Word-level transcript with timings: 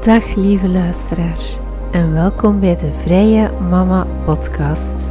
Dag 0.00 0.34
lieve 0.34 0.68
luisteraar 0.68 1.58
en 1.92 2.12
welkom 2.12 2.60
bij 2.60 2.76
de 2.76 2.92
Vrije 2.92 3.50
Mama 3.52 4.24
Podcast. 4.24 5.06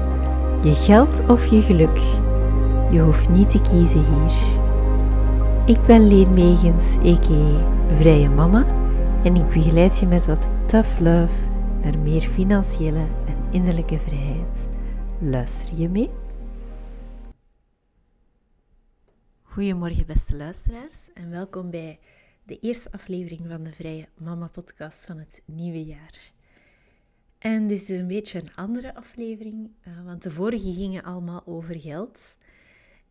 Je 0.63 0.73
geld 0.75 1.27
of 1.27 1.45
je 1.45 1.61
geluk, 1.61 1.97
je 2.91 2.99
hoeft 2.99 3.29
niet 3.29 3.49
te 3.49 3.61
kiezen 3.61 4.05
hier. 4.05 4.33
Ik 5.65 5.85
ben 5.85 6.07
Leen 6.07 6.33
Megens, 6.33 6.97
a.k.a. 6.97 7.95
Vrije 7.95 8.29
Mama 8.29 8.65
en 9.23 9.35
ik 9.35 9.47
begeleid 9.47 9.99
je 9.99 10.05
met 10.05 10.25
wat 10.25 10.51
tough 10.65 10.99
love 10.99 11.33
naar 11.81 11.99
meer 11.99 12.21
financiële 12.21 13.07
en 13.25 13.51
innerlijke 13.51 13.99
vrijheid. 13.99 14.69
Luister 15.19 15.79
je 15.79 15.89
mee? 15.89 16.09
Goedemorgen 19.43 20.05
beste 20.05 20.37
luisteraars 20.37 21.09
en 21.13 21.29
welkom 21.29 21.69
bij 21.69 21.99
de 22.49 22.59
eerste 22.59 22.91
aflevering 22.91 23.41
van 23.47 23.63
de 23.63 23.71
Vrije 23.71 24.07
Mama 24.17 24.47
podcast 24.47 25.05
van 25.05 25.17
het 25.17 25.41
nieuwe 25.45 25.85
jaar. 25.85 26.31
En 27.37 27.67
dit 27.67 27.89
is 27.89 27.99
een 27.99 28.07
beetje 28.07 28.39
een 28.39 28.55
andere 28.55 28.95
aflevering, 28.95 29.69
uh, 29.87 30.05
want 30.05 30.23
de 30.23 30.31
vorige 30.31 30.73
gingen 30.73 31.03
allemaal 31.03 31.43
over 31.45 31.79
geld. 31.79 32.37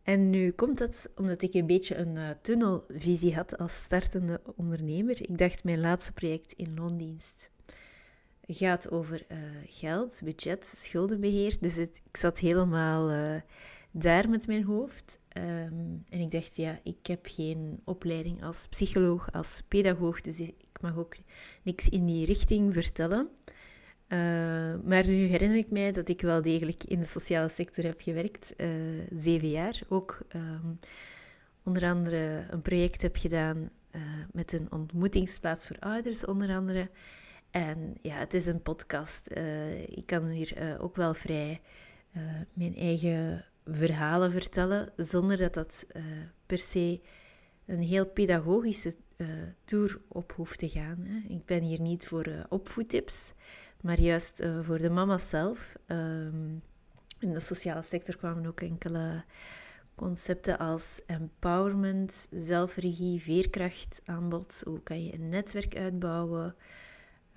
En 0.03 0.29
nu 0.29 0.51
komt 0.51 0.77
dat 0.77 1.09
omdat 1.15 1.41
ik 1.41 1.53
een 1.53 1.65
beetje 1.65 1.95
een 1.95 2.15
uh, 2.15 2.29
tunnelvisie 2.41 3.35
had 3.35 3.57
als 3.57 3.75
startende 3.75 4.41
ondernemer. 4.55 5.21
Ik 5.21 5.37
dacht 5.37 5.63
mijn 5.63 5.79
laatste 5.79 6.13
project 6.13 6.51
in 6.51 6.73
loondienst 6.75 7.51
gaat 8.47 8.91
over 8.91 9.25
uh, 9.31 9.37
geld, 9.67 10.21
budget, 10.23 10.65
schuldenbeheer. 10.65 11.57
Dus 11.59 11.77
ik 11.77 12.01
zat 12.11 12.39
helemaal 12.39 13.09
daar 13.91 14.29
met 14.29 14.47
mijn 14.47 14.63
hoofd. 14.63 15.19
Ehm, 15.27 15.97
en 16.09 16.19
ik 16.19 16.31
dacht, 16.31 16.55
ja, 16.55 16.79
ik 16.83 17.07
heb 17.07 17.25
geen 17.29 17.81
opleiding 17.83 18.43
als 18.43 18.67
psycholoog, 18.67 19.31
als 19.31 19.63
pedagoog, 19.67 20.21
dus 20.21 20.39
ik 20.39 20.81
mag 20.81 20.97
ook 20.97 21.15
niks 21.63 21.89
in 21.89 22.05
die 22.05 22.25
richting 22.25 22.73
vertellen. 22.73 23.29
Uh, 24.09 24.19
maar 24.83 25.07
nu 25.07 25.25
herinner 25.25 25.57
ik 25.57 25.69
mij 25.69 25.91
dat 25.91 26.09
ik 26.09 26.21
wel 26.21 26.41
degelijk 26.41 26.83
in 26.83 26.99
de 26.99 27.05
sociale 27.05 27.49
sector 27.49 27.83
heb 27.83 28.01
gewerkt, 28.01 28.53
uh, 28.57 28.69
zeven 29.15 29.49
jaar. 29.49 29.81
Ook 29.89 30.19
um, 30.35 30.79
onder 31.63 31.83
andere 31.83 32.45
een 32.49 32.61
project 32.61 33.01
heb 33.01 33.15
gedaan 33.15 33.69
uh, 33.91 34.01
met 34.31 34.53
een 34.53 34.71
ontmoetingsplaats 34.71 35.67
voor 35.67 35.79
ouders, 35.79 36.25
onder 36.25 36.55
andere. 36.55 36.89
En 37.51 37.95
ja, 38.01 38.15
het 38.15 38.33
is 38.33 38.45
een 38.45 38.61
podcast. 38.61 39.31
ik 39.85 40.05
kan 40.05 40.25
hier 40.25 40.77
ook 40.81 40.95
wel 40.95 41.13
vrij 41.13 41.61
mijn 42.53 42.75
eigen 42.75 43.45
verhalen 43.71 44.31
vertellen, 44.31 44.91
zonder 44.97 45.37
dat 45.37 45.53
dat 45.53 45.85
uh, 45.95 46.03
per 46.45 46.57
se 46.57 47.01
een 47.65 47.81
heel 47.81 48.05
pedagogische 48.05 48.95
uh, 49.17 49.27
tour 49.63 50.01
op 50.07 50.31
hoeft 50.35 50.59
te 50.59 50.69
gaan. 50.69 50.97
Hè. 50.99 51.33
Ik 51.33 51.45
ben 51.45 51.61
hier 51.61 51.81
niet 51.81 52.07
voor 52.07 52.27
uh, 52.27 52.43
opvoedtips, 52.49 53.33
maar 53.81 53.99
juist 53.99 54.43
voor 54.61 54.77
de 54.77 54.89
mama 54.89 55.17
zelf. 55.17 55.75
Um, 55.87 56.61
in 57.19 57.33
de 57.33 57.39
sociale 57.39 57.81
sector 57.81 58.17
kwamen 58.17 58.45
ook 58.45 58.61
enkele 58.61 59.23
concepten 59.95 60.57
als 60.57 61.01
empowerment, 61.05 62.27
zelfregie, 62.31 63.21
veerkracht 63.21 64.01
aan 64.05 64.29
bod. 64.29 64.61
Hoe 64.65 64.83
kan 64.83 65.03
je 65.03 65.13
een 65.13 65.29
netwerk 65.29 65.77
uitbouwen? 65.77 66.55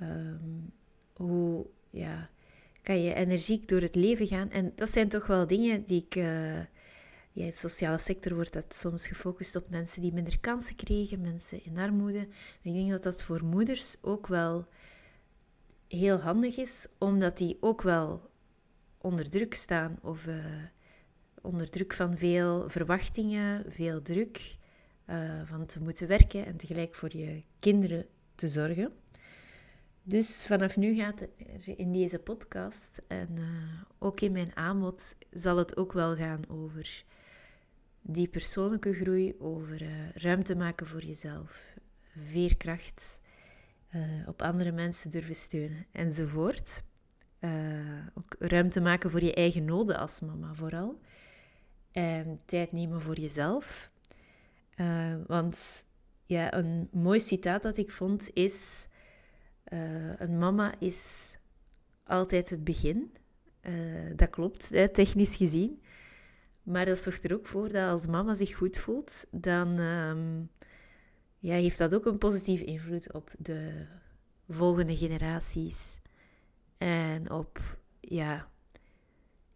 Um, 0.03 0.73
hoe 1.13 1.67
ja, 1.91 2.31
kan 2.83 3.03
je 3.03 3.15
energiek 3.15 3.69
door 3.69 3.81
het 3.81 3.95
leven 3.95 4.27
gaan. 4.27 4.51
En 4.51 4.73
dat 4.75 4.91
zijn 4.91 5.09
toch 5.09 5.27
wel 5.27 5.47
dingen 5.47 5.85
die 5.85 6.05
ik. 6.05 6.17
Uh, 6.17 6.59
in 7.35 7.47
de 7.47 7.53
sociale 7.53 7.99
sector 7.99 8.35
wordt 8.35 8.53
dat 8.53 8.75
soms 8.75 9.07
gefocust 9.07 9.57
op 9.57 9.71
mensen 9.71 10.03
die 10.03 10.13
minder 10.13 10.41
kansen 10.41 10.77
kregen, 10.77 11.21
mensen 11.21 11.65
in 11.65 11.79
armoede. 11.79 12.29
ik 12.63 12.73
denk 12.73 12.91
dat 12.91 13.03
dat 13.03 13.25
voor 13.25 13.45
moeders 13.45 13.97
ook 14.01 14.27
wel 14.27 14.67
heel 15.89 16.19
handig 16.19 16.57
is, 16.57 16.87
omdat 16.99 17.39
die 17.39 17.57
ook 17.61 17.83
wel 17.83 18.31
onder 18.99 19.31
druk 19.31 19.55
staan 19.55 19.99
of 20.03 20.27
uh, 20.27 20.45
onder 21.41 21.71
druk 21.71 21.95
van 21.95 22.17
veel 22.17 22.69
verwachtingen, 22.71 23.65
veel 23.69 24.03
druk 24.03 24.57
uh, 25.07 25.41
van 25.45 25.67
te 25.67 25.83
moeten 25.83 26.09
werken 26.09 26.47
en 26.47 26.57
tegelijk 26.57 26.95
voor 26.95 27.17
je 27.17 27.43
kinderen 27.59 28.07
te 28.35 28.49
zorgen. 28.49 28.93
Dus 30.05 30.47
vanaf 30.47 30.77
nu 30.77 30.95
gaat 30.95 31.21
er 31.21 31.79
in 31.79 31.93
deze 31.93 32.19
podcast 32.19 33.03
en 33.09 33.29
uh, 33.37 33.45
ook 33.99 34.21
in 34.21 34.33
mijn 34.33 34.57
aanbod 34.57 35.17
zal 35.31 35.57
het 35.57 35.77
ook 35.77 35.93
wel 35.93 36.17
gaan 36.17 36.49
over 36.49 37.05
die 38.01 38.29
persoonlijke 38.29 38.93
groei, 38.93 39.35
over 39.39 39.83
uh, 39.83 40.11
ruimte 40.11 40.57
maken 40.57 40.87
voor 40.87 41.05
jezelf, 41.05 41.65
veerkracht, 42.17 43.21
uh, 43.95 44.29
op 44.29 44.43
andere 44.43 44.73
mensen 44.73 45.11
durven 45.11 45.37
steunen 45.37 45.87
enzovoort. 45.93 46.83
ook 48.15 48.37
ruimte 48.39 48.81
maken 48.81 49.11
voor 49.11 49.23
je 49.23 49.35
eigen 49.35 49.65
noden 49.65 49.99
als 49.99 50.21
mama 50.21 50.55
vooral. 50.55 51.01
En 51.93 52.41
tijd 52.45 52.73
nemen 52.73 53.01
voor 53.01 53.19
jezelf. 53.19 53.91
want 55.27 55.87
ja, 56.27 56.55
een 56.55 56.89
mooi 56.93 57.21
citaat 57.21 57.63
dat 57.63 57.79
ik 57.79 57.91
vond 57.91 58.31
is 58.35 58.89
uh, 59.69 60.19
een 60.19 60.39
mama 60.39 60.75
is 60.79 61.37
altijd 62.05 62.51
het 62.51 62.65
begin. 62.65 63.13
Uh, 63.63 63.73
dat 64.17 64.31
klopt, 64.31 64.69
hè, 64.69 64.89
technisch 64.89 65.37
gezien. 65.37 65.83
Maar 66.63 66.85
dat 66.85 66.99
zorgt 66.99 67.25
er 67.25 67.35
ook 67.35 67.47
voor 67.47 67.73
dat 67.73 67.91
als 67.91 68.07
mama 68.07 68.35
zich 68.35 68.55
goed 68.57 68.79
voelt, 68.79 69.27
dan 69.31 69.79
um, 69.79 70.51
ja, 71.39 71.55
heeft 71.55 71.79
dat 71.79 71.95
ook 71.95 72.07
een 72.07 72.19
positieve 72.19 72.65
invloed 72.65 73.13
op 73.13 73.31
de 73.39 73.87
volgende 74.49 74.97
generaties. 74.97 76.01
En 76.79 77.31
op 77.31 77.79
ja, 78.01 78.49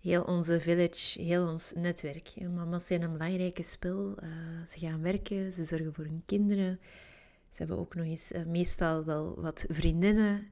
heel 0.01 0.23
onze 0.23 0.61
village, 0.61 1.23
heel 1.23 1.49
ons 1.49 1.73
netwerk. 1.77 2.35
mama's 2.41 2.87
zijn 2.87 3.03
een 3.03 3.13
belangrijke 3.13 3.63
spil. 3.63 4.17
Uh, 4.23 4.29
ze 4.69 4.79
gaan 4.79 5.03
werken, 5.03 5.53
ze 5.53 5.65
zorgen 5.65 5.95
voor 5.95 6.05
hun 6.05 6.23
kinderen. 6.27 6.81
Ze 7.57 7.63
hebben 7.63 7.81
ook 7.81 7.95
nog 7.95 8.05
eens 8.05 8.33
uh, 8.33 8.45
meestal 8.45 9.05
wel 9.05 9.41
wat 9.41 9.65
vriendinnen. 9.69 10.51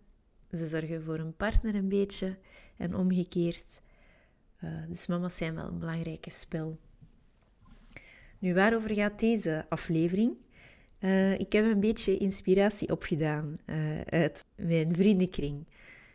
Ze 0.50 0.66
zorgen 0.66 1.02
voor 1.02 1.18
een 1.18 1.36
partner 1.36 1.74
een 1.74 1.88
beetje 1.88 2.36
en 2.76 2.94
omgekeerd. 2.94 3.82
Uh, 4.64 4.70
dus 4.88 5.06
mama's 5.06 5.36
zijn 5.36 5.54
wel 5.54 5.66
een 5.66 5.78
belangrijke 5.78 6.30
spel. 6.30 6.78
Nu, 8.38 8.54
waarover 8.54 8.94
gaat 8.94 9.20
deze 9.20 9.66
aflevering? 9.68 10.36
Uh, 11.00 11.38
ik 11.38 11.52
heb 11.52 11.64
een 11.64 11.80
beetje 11.80 12.18
inspiratie 12.18 12.90
opgedaan 12.90 13.58
uit 14.08 14.44
mijn 14.54 14.94
vriendenkring. 14.94 15.66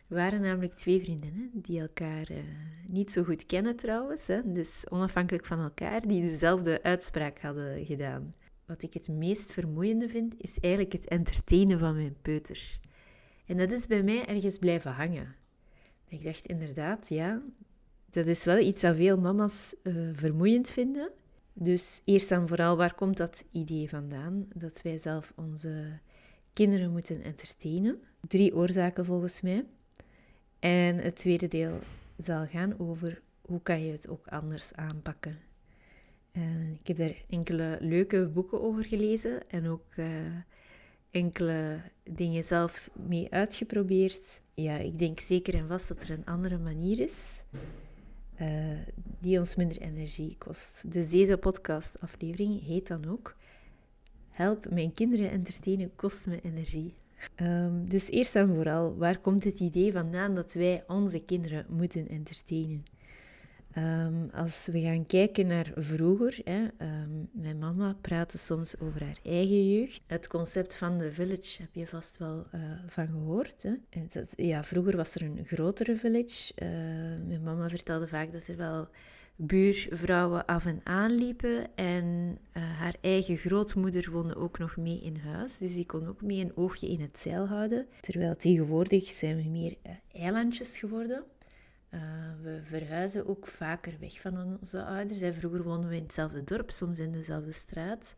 Er 0.08 0.16
waren 0.16 0.40
namelijk 0.40 0.74
twee 0.74 1.00
vriendinnen 1.00 1.50
die 1.54 1.80
elkaar 1.80 2.28
niet 2.86 3.12
zo 3.12 3.24
goed 3.24 3.46
kennen 3.46 3.76
trouwens, 3.76 4.26
hè, 4.26 4.52
dus 4.52 4.86
onafhankelijk 4.88 5.46
van 5.46 5.60
elkaar, 5.60 6.00
die 6.00 6.22
dezelfde 6.22 6.82
uitspraak 6.82 7.40
hadden 7.40 7.84
gedaan 7.84 8.34
wat 8.70 8.82
ik 8.82 8.94
het 8.94 9.08
meest 9.08 9.52
vermoeiende 9.52 10.08
vind, 10.08 10.34
is 10.38 10.58
eigenlijk 10.58 10.92
het 10.92 11.08
entertainen 11.08 11.78
van 11.78 11.94
mijn 11.94 12.16
peuters. 12.22 12.80
En 13.46 13.56
dat 13.56 13.72
is 13.72 13.86
bij 13.86 14.02
mij 14.02 14.26
ergens 14.26 14.58
blijven 14.58 14.92
hangen. 14.92 15.34
Ik 16.08 16.22
dacht 16.22 16.46
inderdaad, 16.46 17.08
ja, 17.08 17.42
dat 18.10 18.26
is 18.26 18.44
wel 18.44 18.58
iets 18.58 18.80
dat 18.80 18.96
veel 18.96 19.18
mama's 19.18 19.74
uh, 19.82 20.08
vermoeiend 20.12 20.70
vinden. 20.70 21.10
Dus 21.52 22.02
eerst 22.04 22.30
en 22.30 22.48
vooral, 22.48 22.76
waar 22.76 22.94
komt 22.94 23.16
dat 23.16 23.44
idee 23.52 23.88
vandaan? 23.88 24.44
Dat 24.54 24.82
wij 24.82 24.98
zelf 24.98 25.32
onze 25.36 25.98
kinderen 26.52 26.90
moeten 26.90 27.22
entertainen. 27.22 28.00
Drie 28.28 28.54
oorzaken 28.54 29.04
volgens 29.04 29.40
mij. 29.40 29.66
En 30.58 30.96
het 30.96 31.16
tweede 31.16 31.48
deel 31.48 31.78
zal 32.16 32.46
gaan 32.46 32.78
over 32.78 33.22
hoe 33.40 33.62
kan 33.62 33.84
je 33.84 33.92
het 33.92 34.08
ook 34.08 34.26
anders 34.26 34.74
aanpakken. 34.74 35.49
Uh, 36.32 36.70
ik 36.72 36.86
heb 36.86 36.96
daar 36.96 37.24
enkele 37.28 37.78
leuke 37.80 38.28
boeken 38.28 38.62
over 38.62 38.84
gelezen 38.84 39.50
en 39.50 39.68
ook 39.68 39.96
uh, 39.96 40.06
enkele 41.10 41.80
dingen 42.10 42.44
zelf 42.44 42.90
mee 43.08 43.30
uitgeprobeerd. 43.30 44.40
Ja, 44.54 44.76
ik 44.76 44.98
denk 44.98 45.20
zeker 45.20 45.54
en 45.54 45.68
vast 45.68 45.88
dat 45.88 46.02
er 46.02 46.10
een 46.10 46.26
andere 46.26 46.58
manier 46.58 47.00
is 47.00 47.44
uh, 48.40 48.78
die 49.18 49.38
ons 49.38 49.54
minder 49.54 49.80
energie 49.80 50.36
kost. 50.38 50.92
Dus 50.92 51.08
deze 51.08 51.36
podcastaflevering 51.36 52.62
heet 52.62 52.88
dan 52.88 53.08
ook 53.08 53.36
Help 54.40 54.70
mijn 54.70 54.94
kinderen 54.94 55.30
entertainen 55.30 55.94
kost 55.96 56.26
me 56.26 56.40
energie. 56.40 56.94
Um, 57.42 57.88
dus 57.88 58.10
eerst 58.10 58.36
en 58.36 58.54
vooral, 58.54 58.96
waar 58.96 59.18
komt 59.18 59.44
het 59.44 59.60
idee 59.60 59.92
vandaan 59.92 60.34
dat 60.34 60.52
wij 60.52 60.84
onze 60.86 61.24
kinderen 61.24 61.66
moeten 61.68 62.08
entertainen? 62.08 62.84
Um, 63.78 64.30
als 64.32 64.66
we 64.66 64.80
gaan 64.80 65.06
kijken 65.06 65.46
naar 65.46 65.72
vroeger, 65.76 66.38
hè, 66.44 66.60
um, 66.60 67.28
mijn 67.32 67.58
mama 67.58 67.96
praatte 68.00 68.38
soms 68.38 68.78
over 68.78 69.04
haar 69.04 69.18
eigen 69.22 69.70
jeugd. 69.70 70.02
Het 70.06 70.26
concept 70.26 70.76
van 70.76 70.98
de 70.98 71.12
village 71.12 71.62
heb 71.62 71.74
je 71.74 71.86
vast 71.86 72.18
wel 72.18 72.46
uh, 72.54 72.60
van 72.86 73.06
gehoord. 73.06 73.62
Hè? 73.62 74.02
Dat, 74.08 74.24
ja, 74.36 74.64
vroeger 74.64 74.96
was 74.96 75.14
er 75.14 75.22
een 75.22 75.44
grotere 75.44 75.96
village. 75.96 76.52
Uh, 76.62 76.68
mijn 77.26 77.42
mama 77.42 77.68
vertelde 77.68 78.06
vaak 78.06 78.32
dat 78.32 78.46
er 78.46 78.56
wel 78.56 78.88
buurvrouwen 79.36 80.46
af 80.46 80.66
en 80.66 80.80
aan 80.84 81.10
liepen. 81.10 81.76
En 81.76 82.38
eh, 82.52 82.62
haar 82.62 82.94
eigen 83.00 83.36
grootmoeder 83.36 84.10
woonde 84.10 84.36
ook 84.36 84.58
nog 84.58 84.76
mee 84.76 85.00
in 85.00 85.16
huis. 85.16 85.58
Dus 85.58 85.74
die 85.74 85.86
kon 85.86 86.08
ook 86.08 86.22
mee 86.22 86.40
een 86.40 86.56
oogje 86.56 86.88
in 86.88 87.00
het 87.00 87.18
zeil 87.18 87.46
houden. 87.46 87.86
Terwijl 88.00 88.36
tegenwoordig 88.36 89.10
zijn 89.10 89.36
we 89.36 89.48
meer 89.48 89.76
eilandjes 90.12 90.78
geworden. 90.78 91.24
Uh, 91.90 92.00
we 92.42 92.60
verhuizen 92.62 93.26
ook 93.26 93.46
vaker 93.46 93.96
weg 94.00 94.20
van 94.20 94.58
onze 94.60 94.84
ouders. 94.84 95.36
Vroeger 95.36 95.62
woonden 95.62 95.90
we 95.90 95.96
in 95.96 96.02
hetzelfde 96.02 96.44
dorp, 96.44 96.70
soms 96.70 96.98
in 96.98 97.12
dezelfde 97.12 97.52
straat. 97.52 98.16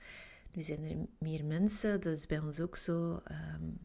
Nu 0.52 0.62
zijn 0.62 0.84
er 0.84 0.96
meer 1.18 1.44
mensen, 1.44 2.00
dat 2.00 2.16
is 2.16 2.26
bij 2.26 2.38
ons 2.38 2.60
ook 2.60 2.76
zo. 2.76 3.22
Um, 3.30 3.78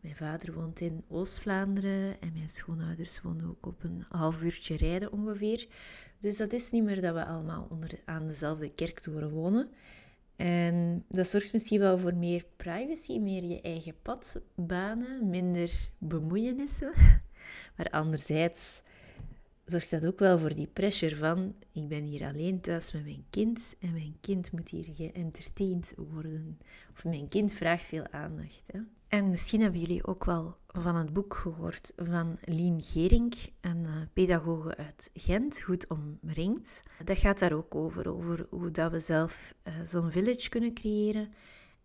mijn 0.00 0.16
vader 0.16 0.52
woont 0.52 0.80
in 0.80 1.04
Oost-Vlaanderen 1.08 2.20
en 2.20 2.32
mijn 2.32 2.48
schoonouders 2.48 3.20
wonen 3.20 3.48
ook 3.48 3.66
op 3.66 3.84
een 3.84 4.04
half 4.08 4.42
uurtje 4.42 4.76
rijden 4.76 5.12
ongeveer. 5.12 5.66
Dus 6.20 6.36
dat 6.36 6.52
is 6.52 6.70
niet 6.70 6.84
meer 6.84 7.00
dat 7.00 7.14
we 7.14 7.24
allemaal 7.24 7.66
onder, 7.70 7.90
aan 8.04 8.26
dezelfde 8.26 8.74
kerktoren 8.74 9.30
wonen. 9.30 9.70
En 10.36 11.04
dat 11.08 11.28
zorgt 11.28 11.52
misschien 11.52 11.80
wel 11.80 11.98
voor 11.98 12.14
meer 12.14 12.44
privacy, 12.56 13.18
meer 13.18 13.44
je 13.44 13.60
eigen 13.60 13.94
pad 14.02 14.40
banen, 14.54 15.28
minder 15.28 15.88
bemoeienissen. 15.98 16.92
Maar 17.76 17.90
anderzijds 17.90 18.82
zorgt 19.66 19.90
dat 19.90 20.06
ook 20.06 20.18
wel 20.18 20.38
voor 20.38 20.54
die 20.54 20.66
pressure 20.66 21.16
van 21.16 21.54
ik 21.72 21.88
ben 21.88 22.02
hier 22.02 22.24
alleen 22.24 22.60
thuis 22.60 22.92
met 22.92 23.04
mijn 23.04 23.24
kind 23.30 23.76
en 23.80 23.92
mijn 23.92 24.16
kind 24.20 24.52
moet 24.52 24.68
hier 24.68 24.86
geëntertained 24.94 25.94
worden. 25.96 26.58
Of 26.94 27.04
mijn 27.04 27.28
kind 27.28 27.52
vraagt 27.52 27.84
veel 27.84 28.06
aandacht. 28.10 28.62
Hè? 28.72 28.80
En 29.08 29.30
misschien 29.30 29.60
hebben 29.60 29.80
jullie 29.80 30.06
ook 30.06 30.24
wel 30.24 30.56
van 30.66 30.96
het 30.96 31.12
boek 31.12 31.34
gehoord 31.34 31.92
van 31.96 32.38
Lien 32.44 32.82
Gering, 32.82 33.34
een 33.60 33.84
uh, 33.84 33.90
pedagoge 34.12 34.76
uit 34.76 35.10
Gent, 35.14 35.60
Goed 35.60 35.86
Omringd. 35.88 36.82
Dat 37.04 37.18
gaat 37.18 37.38
daar 37.38 37.52
ook 37.52 37.74
over, 37.74 38.14
over 38.14 38.46
hoe 38.50 38.70
dat 38.70 38.90
we 38.90 39.00
zelf 39.00 39.54
uh, 39.64 39.74
zo'n 39.84 40.10
village 40.10 40.48
kunnen 40.48 40.74
creëren. 40.74 41.32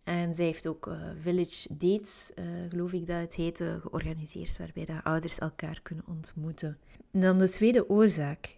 En 0.02 0.34
zij 0.34 0.44
heeft 0.44 0.66
ook 0.66 0.86
uh, 0.86 1.10
Village 1.20 1.76
Dates, 1.76 2.32
geloof 2.68 2.92
ik 2.92 3.06
dat 3.06 3.20
het 3.20 3.34
heette, 3.34 3.78
georganiseerd, 3.80 4.58
waarbij 4.58 4.84
de 4.84 5.04
ouders 5.04 5.38
elkaar 5.38 5.80
kunnen 5.82 6.06
ontmoeten. 6.06 6.78
Dan 7.12 7.38
de 7.38 7.48
tweede 7.48 7.88
oorzaak 7.88 8.56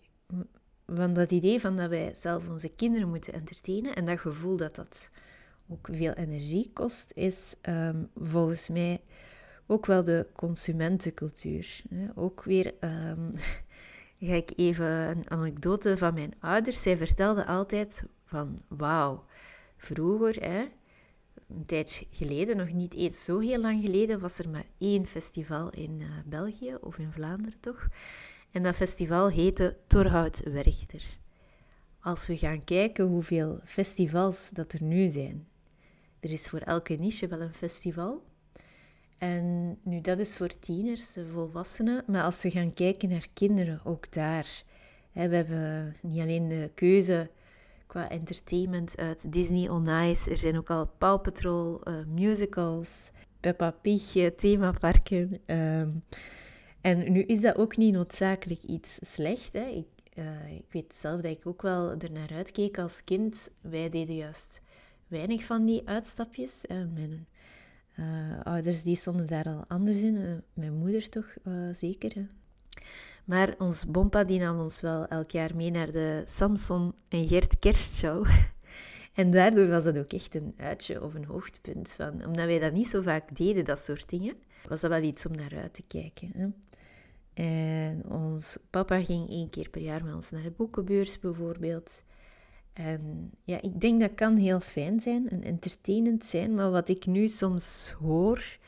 van 0.86 1.12
dat 1.12 1.32
idee 1.32 1.60
van 1.60 1.76
dat 1.76 1.88
wij 1.88 2.10
zelf 2.14 2.48
onze 2.48 2.68
kinderen 2.68 3.08
moeten 3.08 3.32
entertainen 3.32 3.94
en 3.94 4.04
dat 4.04 4.20
gevoel 4.20 4.56
dat 4.56 4.74
dat 4.74 5.10
ook 5.68 5.88
veel 5.92 6.12
energie 6.12 6.70
kost, 6.72 7.12
is 7.14 7.54
um, 7.62 8.10
volgens 8.14 8.68
mij 8.68 9.00
ook 9.66 9.86
wel 9.86 10.04
de 10.04 10.26
consumentencultuur. 10.32 11.82
Ook 12.14 12.42
weer 12.42 12.74
um, 12.80 13.30
ga 14.28 14.34
ik 14.34 14.52
even 14.56 14.86
een 14.86 15.30
anekdote 15.30 15.96
van 15.98 16.14
mijn 16.14 16.34
ouders. 16.40 16.82
Zij 16.82 16.96
vertelden 16.96 17.46
altijd 17.46 18.04
van 18.24 18.58
wauw, 18.68 19.24
vroeger, 19.76 20.42
hè, 20.42 20.64
een 21.48 21.66
tijd 21.66 22.06
geleden, 22.10 22.56
nog 22.56 22.72
niet 22.72 22.94
eens 22.94 23.24
zo 23.24 23.38
heel 23.38 23.60
lang 23.60 23.84
geleden, 23.84 24.20
was 24.20 24.38
er 24.38 24.48
maar 24.48 24.66
één 24.78 25.06
festival 25.06 25.70
in 25.70 26.00
uh, 26.00 26.08
België, 26.26 26.74
of 26.80 26.98
in 26.98 27.12
Vlaanderen 27.12 27.60
toch. 27.60 27.88
En 28.54 28.62
dat 28.62 28.74
festival 28.74 29.28
heette 29.28 29.76
Torhout 29.86 30.42
Werchter. 30.44 31.02
Als 32.00 32.26
we 32.26 32.36
gaan 32.36 32.64
kijken 32.64 33.04
hoeveel 33.04 33.60
festivals 33.64 34.50
dat 34.52 34.72
er 34.72 34.82
nu 34.82 35.08
zijn, 35.08 35.46
er 36.20 36.30
is 36.30 36.48
voor 36.48 36.58
elke 36.58 36.94
niche 36.94 37.26
wel 37.28 37.40
een 37.40 37.54
festival. 37.54 38.22
En 39.18 39.76
nu, 39.82 40.00
dat 40.00 40.18
is 40.18 40.36
voor 40.36 40.58
tieners, 40.58 41.16
volwassenen. 41.32 42.04
Maar 42.06 42.22
als 42.22 42.42
we 42.42 42.50
gaan 42.50 42.74
kijken 42.74 43.08
naar 43.08 43.26
kinderen, 43.32 43.80
ook 43.84 44.12
daar. 44.12 44.62
Hè, 45.12 45.28
we 45.28 45.36
hebben 45.36 45.96
niet 46.02 46.20
alleen 46.20 46.48
de 46.48 46.70
keuze 46.74 47.30
qua 47.86 48.10
entertainment 48.10 48.96
uit 48.96 49.32
Disney 49.32 49.68
On 49.68 49.88
Ice. 49.88 50.30
Er 50.30 50.36
zijn 50.36 50.56
ook 50.56 50.70
al 50.70 50.86
Paw 50.98 51.22
Patrol, 51.22 51.80
uh, 51.88 51.94
musicals, 52.06 53.10
Peppa 53.40 53.70
Pig, 53.70 54.34
themaparken. 54.36 55.40
Um, 55.46 56.02
en 56.84 57.12
nu 57.12 57.22
is 57.22 57.40
dat 57.40 57.56
ook 57.56 57.76
niet 57.76 57.92
noodzakelijk 57.92 58.62
iets 58.62 58.98
slecht. 59.00 59.54
Ik, 59.54 59.86
uh, 60.14 60.52
ik 60.56 60.72
weet 60.72 60.94
zelf 60.94 61.20
dat 61.20 61.31
ik 61.31 61.46
ook 61.46 61.62
wel 61.62 61.90
er 61.90 62.12
naar 62.12 62.31
uitkeek 62.32 62.78
als 62.78 63.04
kind. 63.04 63.50
Wij 63.60 63.88
deden 63.88 64.16
juist 64.16 64.60
weinig 65.06 65.44
van 65.44 65.64
die 65.64 65.82
uitstapjes. 65.88 66.64
mijn 66.69 67.26
uh, 67.96 68.40
ouders 68.42 68.82
die 68.82 68.96
stonden 68.96 69.26
daar 69.26 69.44
al 69.44 69.64
anders 69.69 70.00
in. 70.00 70.42
Mijn 70.54 70.75
moeder 70.75 71.08
toch 71.08 71.36
zeker. 71.72 72.14
Hè. 72.14 72.26
Maar 73.25 73.54
ons 73.58 73.86
bompa 73.86 74.25
die 74.25 74.38
nam 74.38 74.60
ons 74.60 74.81
wel 74.81 75.06
elk 75.06 75.31
jaar 75.31 75.56
mee 75.56 75.70
naar 75.70 75.92
de 75.92 76.22
Samson 76.25 76.94
en 77.08 77.28
Gert 77.28 77.58
kerstshow. 77.58 78.26
en 79.20 79.31
daardoor 79.31 79.69
was 79.69 79.84
dat 79.84 79.98
ook 79.98 80.12
echt 80.12 80.34
een 80.34 80.54
uitje 80.56 81.02
of 81.02 81.14
een 81.14 81.25
hoogtepunt. 81.25 81.92
Van, 81.92 82.26
omdat 82.26 82.46
wij 82.46 82.58
dat 82.58 82.72
niet 82.72 82.88
zo 82.88 83.02
vaak 83.02 83.36
deden, 83.36 83.64
dat 83.64 83.78
soort 83.78 84.08
dingen, 84.08 84.34
was 84.69 84.81
dat 84.81 84.90
wel 84.90 85.02
iets 85.02 85.26
om 85.26 85.34
naar 85.34 85.56
uit 85.56 85.75
te 85.75 85.82
kijken. 85.86 86.31
Hè. 86.34 86.46
En 87.34 88.10
ons 88.10 88.56
papa 88.70 89.02
ging 89.02 89.28
één 89.28 89.50
keer 89.50 89.70
per 89.70 89.81
jaar 89.81 90.04
met 90.04 90.14
ons 90.14 90.31
naar 90.31 90.42
de 90.42 90.50
boekenbeurs 90.50 91.19
bijvoorbeeld. 91.19 92.04
En 92.72 93.31
ja, 93.44 93.62
ik 93.62 93.81
denk 93.81 94.00
dat 94.00 94.14
kan 94.14 94.36
heel 94.36 94.60
fijn 94.60 95.00
zijn 95.00 95.28
en 95.31 95.42
entertainend 95.42 96.25
zijn, 96.25 96.54
maar 96.54 96.70
wat 96.70 96.88
ik 96.88 97.06
nu 97.06 97.28
soms 97.28 97.94
hoor 97.98 98.58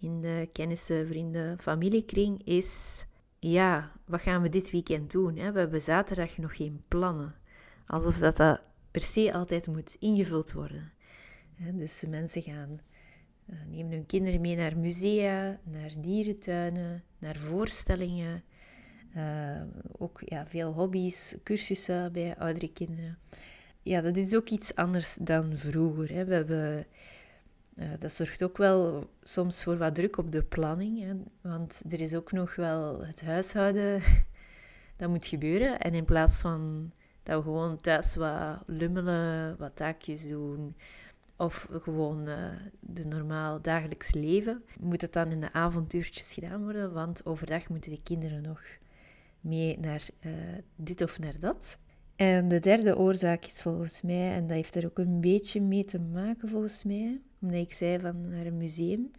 in 0.00 0.20
de 0.20 0.48
kennissen, 0.52 1.06
vrienden, 1.06 1.58
familiekring 1.58 2.46
is, 2.46 3.04
ja, 3.38 3.92
wat 4.04 4.20
gaan 4.20 4.42
we 4.42 4.48
dit 4.48 4.70
weekend 4.70 5.10
doen? 5.10 5.34
We 5.34 5.58
hebben 5.58 5.80
zaterdag 5.80 6.38
nog 6.38 6.56
geen 6.56 6.82
plannen. 6.88 7.34
Alsof 7.86 8.18
dat, 8.18 8.36
dat 8.36 8.60
per 8.90 9.00
se 9.00 9.32
altijd 9.32 9.66
moet 9.66 9.96
ingevuld 10.00 10.52
worden. 10.52 10.92
Dus 11.72 12.04
mensen 12.08 12.42
gaan, 12.42 12.80
nemen 13.68 13.92
hun 13.92 14.06
kinderen 14.06 14.40
mee 14.40 14.56
naar 14.56 14.78
musea, 14.78 15.60
naar 15.64 15.92
dierentuinen, 15.98 17.04
naar 17.18 17.36
voorstellingen, 17.36 18.42
uh, 19.16 19.62
ook 19.98 20.20
ja, 20.24 20.46
veel 20.46 20.72
hobby's, 20.72 21.34
cursussen 21.42 22.12
bij 22.12 22.36
oudere 22.36 22.72
kinderen. 22.72 23.18
Ja, 23.82 24.00
dat 24.00 24.16
is 24.16 24.34
ook 24.34 24.48
iets 24.48 24.74
anders 24.74 25.18
dan 25.20 25.52
vroeger. 25.56 26.12
Hè. 26.12 26.24
We 26.24 26.34
hebben, 26.34 26.86
uh, 27.74 27.88
dat 27.98 28.12
zorgt 28.12 28.42
ook 28.42 28.56
wel 28.56 29.10
soms 29.22 29.62
voor 29.62 29.78
wat 29.78 29.94
druk 29.94 30.16
op 30.16 30.32
de 30.32 30.42
planning. 30.42 31.00
Hè. 31.00 31.12
Want 31.50 31.82
er 31.90 32.00
is 32.00 32.14
ook 32.14 32.32
nog 32.32 32.54
wel 32.54 33.04
het 33.04 33.22
huishouden 33.22 34.02
dat 34.96 35.08
moet 35.08 35.26
gebeuren. 35.26 35.78
En 35.78 35.94
in 35.94 36.04
plaats 36.04 36.40
van 36.40 36.92
dat 37.22 37.36
we 37.36 37.42
gewoon 37.42 37.80
thuis 37.80 38.16
wat 38.16 38.58
lummelen, 38.66 39.56
wat 39.58 39.76
taakjes 39.76 40.28
doen, 40.28 40.76
of 41.40 41.68
gewoon 41.82 42.28
uh, 42.28 42.36
de 42.80 43.06
normaal 43.06 43.62
dagelijks 43.62 44.12
leven, 44.12 44.62
moet 44.80 45.00
het 45.00 45.12
dan 45.12 45.30
in 45.30 45.40
de 45.40 45.52
avontuurtjes 45.52 46.32
gedaan 46.32 46.62
worden, 46.62 46.92
want 46.92 47.26
overdag 47.26 47.68
moeten 47.68 47.90
de 47.90 48.02
kinderen 48.02 48.42
nog 48.42 48.62
mee 49.40 49.78
naar 49.78 50.06
uh, 50.26 50.32
dit 50.76 51.02
of 51.02 51.18
naar 51.18 51.38
dat. 51.40 51.78
En 52.16 52.48
de 52.48 52.60
derde 52.60 52.96
oorzaak 52.96 53.46
is 53.46 53.62
volgens 53.62 54.02
mij, 54.02 54.32
en 54.32 54.46
dat 54.46 54.56
heeft 54.56 54.74
er 54.74 54.86
ook 54.86 54.98
een 54.98 55.20
beetje 55.20 55.60
mee 55.60 55.84
te 55.84 55.98
maken 55.98 56.48
volgens 56.48 56.84
mij, 56.84 57.20
omdat 57.40 57.60
ik 57.60 57.72
zei 57.72 57.98
van 57.98 58.28
naar 58.28 58.46
een 58.46 58.56
museum, 58.56 59.10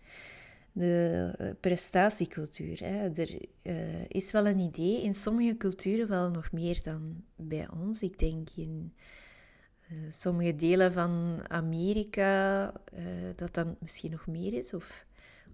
de 0.71 1.31
eh, 1.37 1.47
prestatiecultuur. 1.59 2.79
Hè. 2.79 3.09
Er 3.09 3.37
is 4.07 4.31
wel 4.31 4.47
een 4.47 4.59
idee, 4.59 5.01
in 5.01 5.13
sommige 5.13 5.57
culturen 5.57 6.07
wel 6.07 6.29
nog 6.29 6.51
meer 6.51 6.79
dan 6.83 7.23
bij 7.35 7.67
ons. 7.83 8.01
Ik 8.01 8.19
denk 8.19 8.49
in 8.55 8.93
uh, 9.91 9.97
sommige 10.09 10.55
delen 10.55 10.91
van 10.91 11.39
Amerika 11.47 12.73
dat 13.35 13.53
dan 13.53 13.75
misschien 13.79 14.11
nog 14.11 14.27
meer 14.27 14.53
is, 14.53 14.73
of 14.73 15.05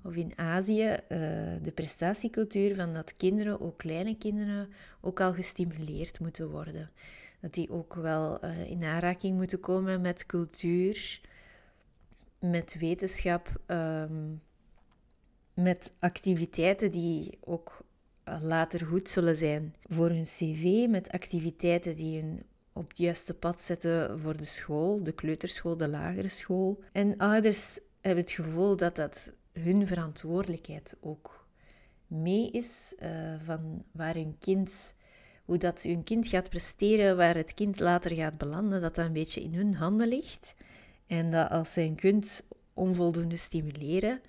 of 0.03 0.15
in 0.15 0.33
Azië 0.35 0.89
uh, 0.91 0.99
de 1.61 1.71
prestatiecultuur 1.73 2.75
van 2.75 2.93
dat 2.93 3.15
kinderen, 3.17 3.61
ook 3.61 3.77
kleine 3.77 4.17
kinderen, 4.17 4.69
ook 5.01 5.21
al 5.21 5.33
gestimuleerd 5.33 6.19
moeten 6.19 6.49
worden. 6.49 6.89
Dat 7.41 7.53
die 7.53 7.69
ook 7.69 7.93
wel 7.93 8.39
in 8.67 8.83
aanraking 8.83 9.37
moeten 9.37 9.59
komen 9.59 10.01
met 10.01 10.25
cultuur, 10.25 11.21
met 12.39 12.75
wetenschap, 12.79 13.61
um, 13.67 14.41
met 15.53 15.91
activiteiten 15.99 16.91
die 16.91 17.37
ook 17.41 17.85
later 18.41 18.85
goed 18.85 19.09
zullen 19.09 19.35
zijn 19.35 19.75
voor 19.83 20.09
hun 20.09 20.23
cv, 20.23 20.87
met 20.89 21.09
activiteiten 21.09 21.95
die 21.95 22.21
hun 22.21 22.43
op 22.77 22.89
het 22.89 22.97
juiste 22.97 23.33
pad 23.33 23.61
zetten 23.61 24.19
voor 24.19 24.37
de 24.37 24.45
school, 24.45 25.03
de 25.03 25.11
kleuterschool, 25.11 25.77
de 25.77 25.87
lagere 25.87 26.29
school. 26.29 26.83
En 26.91 27.17
ouders 27.17 27.79
hebben 28.01 28.23
het 28.23 28.33
gevoel 28.33 28.75
dat 28.75 28.95
dat 28.95 29.33
hun 29.53 29.87
verantwoordelijkheid 29.87 30.97
ook 30.99 31.47
mee 32.07 32.51
is 32.51 32.95
uh, 32.99 33.09
van 33.45 33.83
waar 33.91 34.13
hun 34.13 34.35
kind, 34.39 34.95
hoe 35.45 35.57
dat 35.57 35.81
hun 35.81 36.03
kind 36.03 36.27
gaat 36.27 36.49
presteren, 36.49 37.17
waar 37.17 37.35
het 37.35 37.53
kind 37.53 37.79
later 37.79 38.11
gaat 38.11 38.37
belanden, 38.37 38.81
dat 38.81 38.95
dat 38.95 39.05
een 39.05 39.13
beetje 39.13 39.41
in 39.41 39.53
hun 39.53 39.75
handen 39.75 40.07
ligt. 40.07 40.55
En 41.07 41.31
dat 41.31 41.49
als 41.49 41.73
zij 41.73 41.85
een 41.85 41.95
kind 41.95 42.45
onvoldoende 42.73 43.37
stimuleren, 43.37 44.21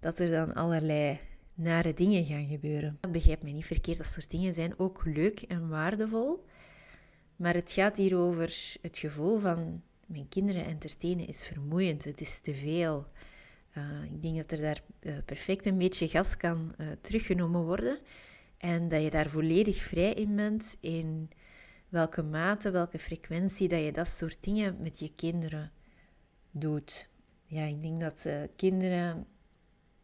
dat 0.00 0.18
er 0.18 0.30
dan 0.30 0.54
allerlei 0.54 1.20
nare 1.54 1.94
dingen 1.94 2.24
gaan 2.24 2.46
gebeuren. 2.46 2.98
Begrijp 3.10 3.42
me 3.42 3.50
niet 3.50 3.66
verkeerd, 3.66 3.98
dat 3.98 4.06
soort 4.06 4.30
dingen 4.30 4.52
zijn 4.52 4.78
ook 4.78 5.04
leuk 5.04 5.40
en 5.40 5.68
waardevol. 5.68 6.44
Maar 7.44 7.54
het 7.54 7.72
gaat 7.72 7.96
hier 7.96 8.16
over 8.16 8.76
het 8.80 8.98
gevoel 8.98 9.38
van 9.38 9.82
mijn 10.06 10.28
kinderen 10.28 10.64
entertainen 10.64 11.28
is 11.28 11.46
vermoeiend, 11.46 12.04
het 12.04 12.20
is 12.20 12.38
te 12.38 12.54
veel. 12.54 13.06
Uh, 13.76 14.12
ik 14.12 14.22
denk 14.22 14.36
dat 14.36 14.52
er 14.52 14.60
daar 14.60 14.82
uh, 15.00 15.16
perfect 15.24 15.66
een 15.66 15.78
beetje 15.78 16.08
gas 16.08 16.36
kan 16.36 16.74
uh, 16.78 16.86
teruggenomen 17.00 17.64
worden 17.64 17.98
en 18.58 18.88
dat 18.88 19.02
je 19.02 19.10
daar 19.10 19.28
volledig 19.28 19.76
vrij 19.76 20.12
in 20.12 20.34
bent 20.34 20.76
in 20.80 21.30
welke 21.88 22.22
mate, 22.22 22.70
welke 22.70 22.98
frequentie 22.98 23.68
dat 23.68 23.84
je 23.84 23.92
dat 23.92 24.08
soort 24.08 24.36
dingen 24.40 24.76
met 24.80 24.98
je 24.98 25.12
kinderen 25.14 25.72
doet. 26.50 27.08
Ja, 27.46 27.64
ik 27.64 27.82
denk 27.82 28.00
dat 28.00 28.28
kinderen 28.56 29.26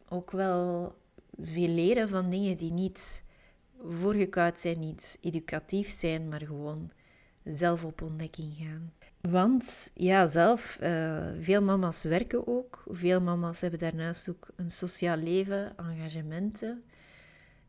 ook 0.08 0.30
wel 0.30 0.94
veel 1.38 1.68
leren 1.68 2.08
van 2.08 2.30
dingen 2.30 2.56
die 2.56 2.72
niet 2.72 3.24
voorgekoud 3.82 4.60
zijn, 4.60 4.78
niet 4.78 5.18
educatief 5.20 5.88
zijn, 5.88 6.28
maar 6.28 6.40
gewoon 6.40 6.90
zelf 7.44 7.84
op 7.84 8.02
ontdekking 8.02 8.54
gaan. 8.56 8.92
Want 9.20 9.90
ja, 9.94 10.26
zelf, 10.26 10.78
uh, 10.82 11.26
veel 11.38 11.62
mama's 11.62 12.02
werken 12.02 12.46
ook. 12.46 12.84
Veel 12.88 13.20
mama's 13.20 13.60
hebben 13.60 13.78
daarnaast 13.78 14.30
ook 14.30 14.48
een 14.56 14.70
sociaal 14.70 15.16
leven, 15.16 15.76
engagementen. 15.76 16.82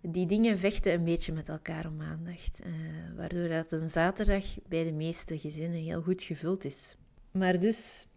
Die 0.01 0.25
dingen 0.25 0.57
vechten 0.57 0.93
een 0.93 1.03
beetje 1.03 1.33
met 1.33 1.49
elkaar 1.49 1.87
om 1.87 2.01
aandacht. 2.01 2.61
Uh, 2.65 2.73
waardoor 3.15 3.47
dat 3.47 3.71
een 3.71 3.89
zaterdag 3.89 4.45
bij 4.67 4.83
de 4.83 4.91
meeste 4.91 5.39
gezinnen 5.39 5.79
heel 5.79 6.01
goed 6.01 6.23
gevuld 6.23 6.65
is. 6.65 6.95
Maar 7.31 7.59
dus, 7.59 8.07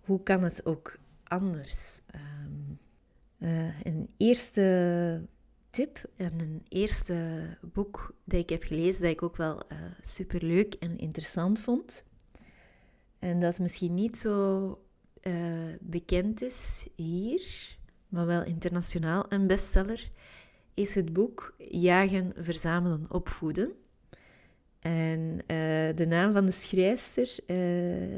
hoe 0.00 0.22
kan 0.22 0.42
het 0.42 0.66
ook 0.66 0.98
anders? 1.24 2.00
Um, 2.14 2.78
uh, 3.38 3.80
een 3.82 4.08
eerste 4.16 5.22
tip 5.78 6.04
en 6.16 6.40
een 6.40 6.62
eerste 6.68 7.46
boek 7.60 8.14
dat 8.24 8.40
ik 8.40 8.48
heb 8.48 8.62
gelezen 8.62 9.02
dat 9.02 9.10
ik 9.10 9.22
ook 9.22 9.36
wel 9.36 9.62
uh, 9.72 9.78
super 10.00 10.44
leuk 10.44 10.74
en 10.74 10.98
interessant 10.98 11.60
vond. 11.60 12.04
En 13.18 13.40
dat 13.40 13.58
misschien 13.58 13.94
niet 13.94 14.18
zo 14.18 14.68
uh, 15.22 15.34
bekend 15.80 16.42
is 16.42 16.86
hier, 16.94 17.76
maar 18.08 18.26
wel 18.26 18.44
internationaal 18.44 19.26
een 19.28 19.46
bestseller, 19.46 20.10
is 20.74 20.94
het 20.94 21.12
boek 21.12 21.54
Jagen, 21.58 22.32
Verzamelen, 22.36 23.04
Opvoeden. 23.08 23.72
En 24.78 25.20
uh, 25.32 25.96
de 25.96 26.06
naam 26.08 26.32
van 26.32 26.44
de 26.44 26.52
schrijfster, 26.52 27.36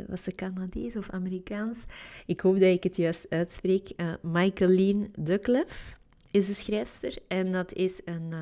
was 0.09 0.23
ze 0.23 0.35
Canadees 0.35 0.97
of 0.97 1.11
Amerikaans? 1.11 1.87
Ik 2.27 2.41
hoop 2.41 2.55
dat 2.55 2.75
ik 2.75 2.83
het 2.83 2.97
juist 2.97 3.27
uitspreek. 3.29 3.93
Uh, 3.97 4.15
Michaeline 4.23 5.09
Duckleff 5.19 5.99
is 6.31 6.47
de 6.47 6.55
schrijfster 6.55 7.19
en 7.29 7.53
dat 7.53 7.73
is 7.73 8.01
een 8.05 8.35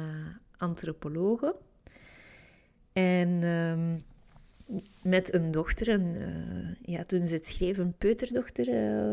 antropologe. 0.56 1.56
En 2.92 3.42
um, 3.42 4.04
met 5.02 5.34
een 5.34 5.50
dochter, 5.50 5.88
een, 5.88 6.16
ja, 6.82 7.04
toen 7.04 7.26
ze 7.26 7.34
het 7.34 7.46
schreef, 7.46 7.78
een 7.78 7.96
peuterdochter 7.98 8.66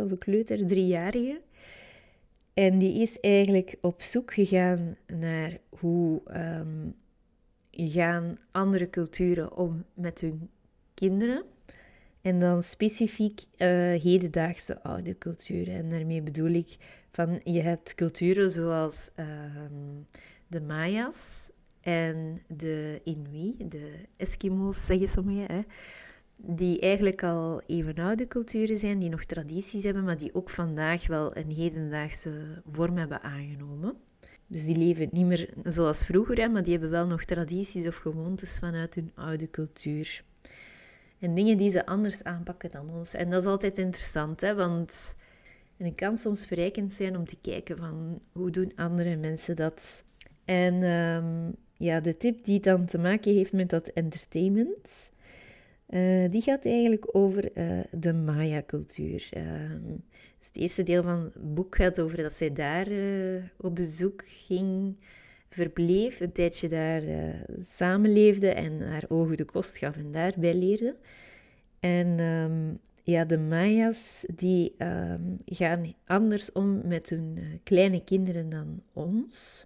of 0.03 0.11
een 0.11 0.17
kleuter, 0.17 0.67
driejarige. 0.67 1.41
En 2.53 2.77
die 2.77 3.01
is 3.01 3.19
eigenlijk 3.19 3.75
op 3.81 4.01
zoek 4.01 4.33
gegaan 4.33 4.97
naar 5.07 5.57
hoe 5.79 6.21
um, 6.27 6.95
gaan 7.71 8.37
andere 8.51 8.89
culturen 8.89 9.57
om 9.57 9.85
met 9.93 10.21
hun 10.21 10.49
kinderen. 10.93 11.43
En 12.25 12.39
dan 12.39 12.63
specifiek 12.63 13.39
uh, 13.39 13.67
hedendaagse 14.01 14.83
oude 14.83 15.17
culturen. 15.17 15.73
En 15.73 15.89
daarmee 15.89 16.21
bedoel 16.21 16.49
ik 16.49 16.77
van 17.11 17.39
je 17.43 17.61
hebt 17.61 17.95
culturen 17.95 18.49
zoals 18.49 19.11
ehm, 19.15 19.73
de 20.47 20.61
Maya's 20.61 21.51
en 21.81 22.41
de 22.47 23.01
Inuit, 23.03 23.71
de 23.71 23.91
Eskimo's 24.17 24.85
zeggen 24.85 25.07
sommigen, 25.07 25.55
hè, 25.55 25.61
die 26.41 26.79
eigenlijk 26.79 27.23
al 27.23 27.61
eeuwenoude 27.67 28.27
culturen 28.27 28.77
zijn, 28.77 28.99
die 28.99 29.09
nog 29.09 29.23
tradities 29.23 29.83
hebben, 29.83 30.03
maar 30.03 30.17
die 30.17 30.35
ook 30.35 30.49
vandaag 30.49 31.07
wel 31.07 31.37
een 31.37 31.51
hedendaagse 31.51 32.61
vorm 32.71 32.97
hebben 32.97 33.21
aangenomen. 33.21 33.93
Dus 34.47 34.65
die 34.65 34.77
leven 34.77 35.09
niet 35.11 35.25
meer 35.25 35.49
zoals 35.63 36.05
vroeger, 36.05 36.51
maar 36.51 36.63
die 36.63 36.73
hebben 36.73 36.91
wel 36.91 37.07
nog 37.07 37.23
tradities 37.23 37.87
of 37.87 37.95
gewoontes 37.95 38.59
vanuit 38.59 38.95
hun 38.95 39.11
oude 39.15 39.49
cultuur. 39.49 40.23
En 41.19 41.33
dingen 41.33 41.57
die 41.57 41.69
ze 41.69 41.85
anders 41.85 42.23
aanpakken 42.23 42.71
dan 42.71 42.89
ons. 42.89 43.13
En 43.13 43.29
dat 43.29 43.41
is 43.41 43.47
altijd 43.47 43.77
interessant, 43.77 44.41
hè, 44.41 44.55
want 44.55 45.15
en 45.77 45.85
het 45.85 45.95
kan 45.95 46.17
soms 46.17 46.45
verrijkend 46.45 46.93
zijn 46.93 47.17
om 47.17 47.25
te 47.25 47.37
kijken 47.41 47.77
van 47.77 48.21
hoe 48.31 48.49
doen 48.49 48.71
andere 48.75 49.15
mensen 49.15 49.55
dat. 49.55 50.03
En 50.45 50.83
um, 50.83 51.55
ja, 51.73 51.99
de 51.99 52.17
tip 52.17 52.43
die 52.43 52.59
dan 52.59 52.85
te 52.85 52.97
maken 52.97 53.33
heeft 53.33 53.53
met 53.53 53.69
dat 53.69 53.87
entertainment, 53.87 55.11
uh, 55.89 56.31
die 56.31 56.41
gaat 56.41 56.65
eigenlijk 56.65 57.07
over 57.11 57.57
uh, 57.57 57.79
de 57.91 58.13
Maya-cultuur. 58.13 59.29
Uh, 59.37 59.43
het 60.39 60.51
eerste 60.53 60.83
deel 60.83 61.03
van 61.03 61.31
het 61.33 61.53
boek 61.53 61.75
gaat 61.75 61.99
over 61.99 62.17
dat 62.17 62.33
zij 62.33 62.53
daar 62.53 62.91
uh, 62.91 63.43
op 63.57 63.75
bezoek 63.75 64.21
ging, 64.25 64.95
verbleef, 65.55 66.19
een 66.19 66.31
tijdje 66.31 66.67
daar 66.69 67.03
uh, 67.03 67.33
samenleefde 67.61 68.49
en 68.49 68.81
haar 68.81 69.03
ogen 69.07 69.37
de 69.37 69.45
kost 69.45 69.77
gaf 69.77 69.95
en 69.95 70.11
daarbij 70.11 70.53
leerde. 70.53 70.95
En 71.79 72.19
um, 72.19 72.79
ja, 73.03 73.25
de 73.25 73.37
Maya's 73.37 74.25
die 74.35 74.75
um, 74.77 75.37
gaan 75.45 75.93
anders 76.05 76.51
om 76.51 76.87
met 76.87 77.09
hun 77.09 77.35
uh, 77.37 77.43
kleine 77.63 78.03
kinderen 78.03 78.49
dan 78.49 78.81
ons. 78.93 79.65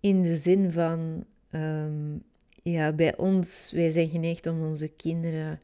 In 0.00 0.22
de 0.22 0.36
zin 0.36 0.72
van, 0.72 1.24
um, 1.52 2.22
ja, 2.62 2.92
bij 2.92 3.16
ons, 3.16 3.72
wij 3.74 3.90
zijn 3.90 4.08
geneigd 4.08 4.46
om 4.46 4.62
onze 4.62 4.88
kinderen 4.88 5.60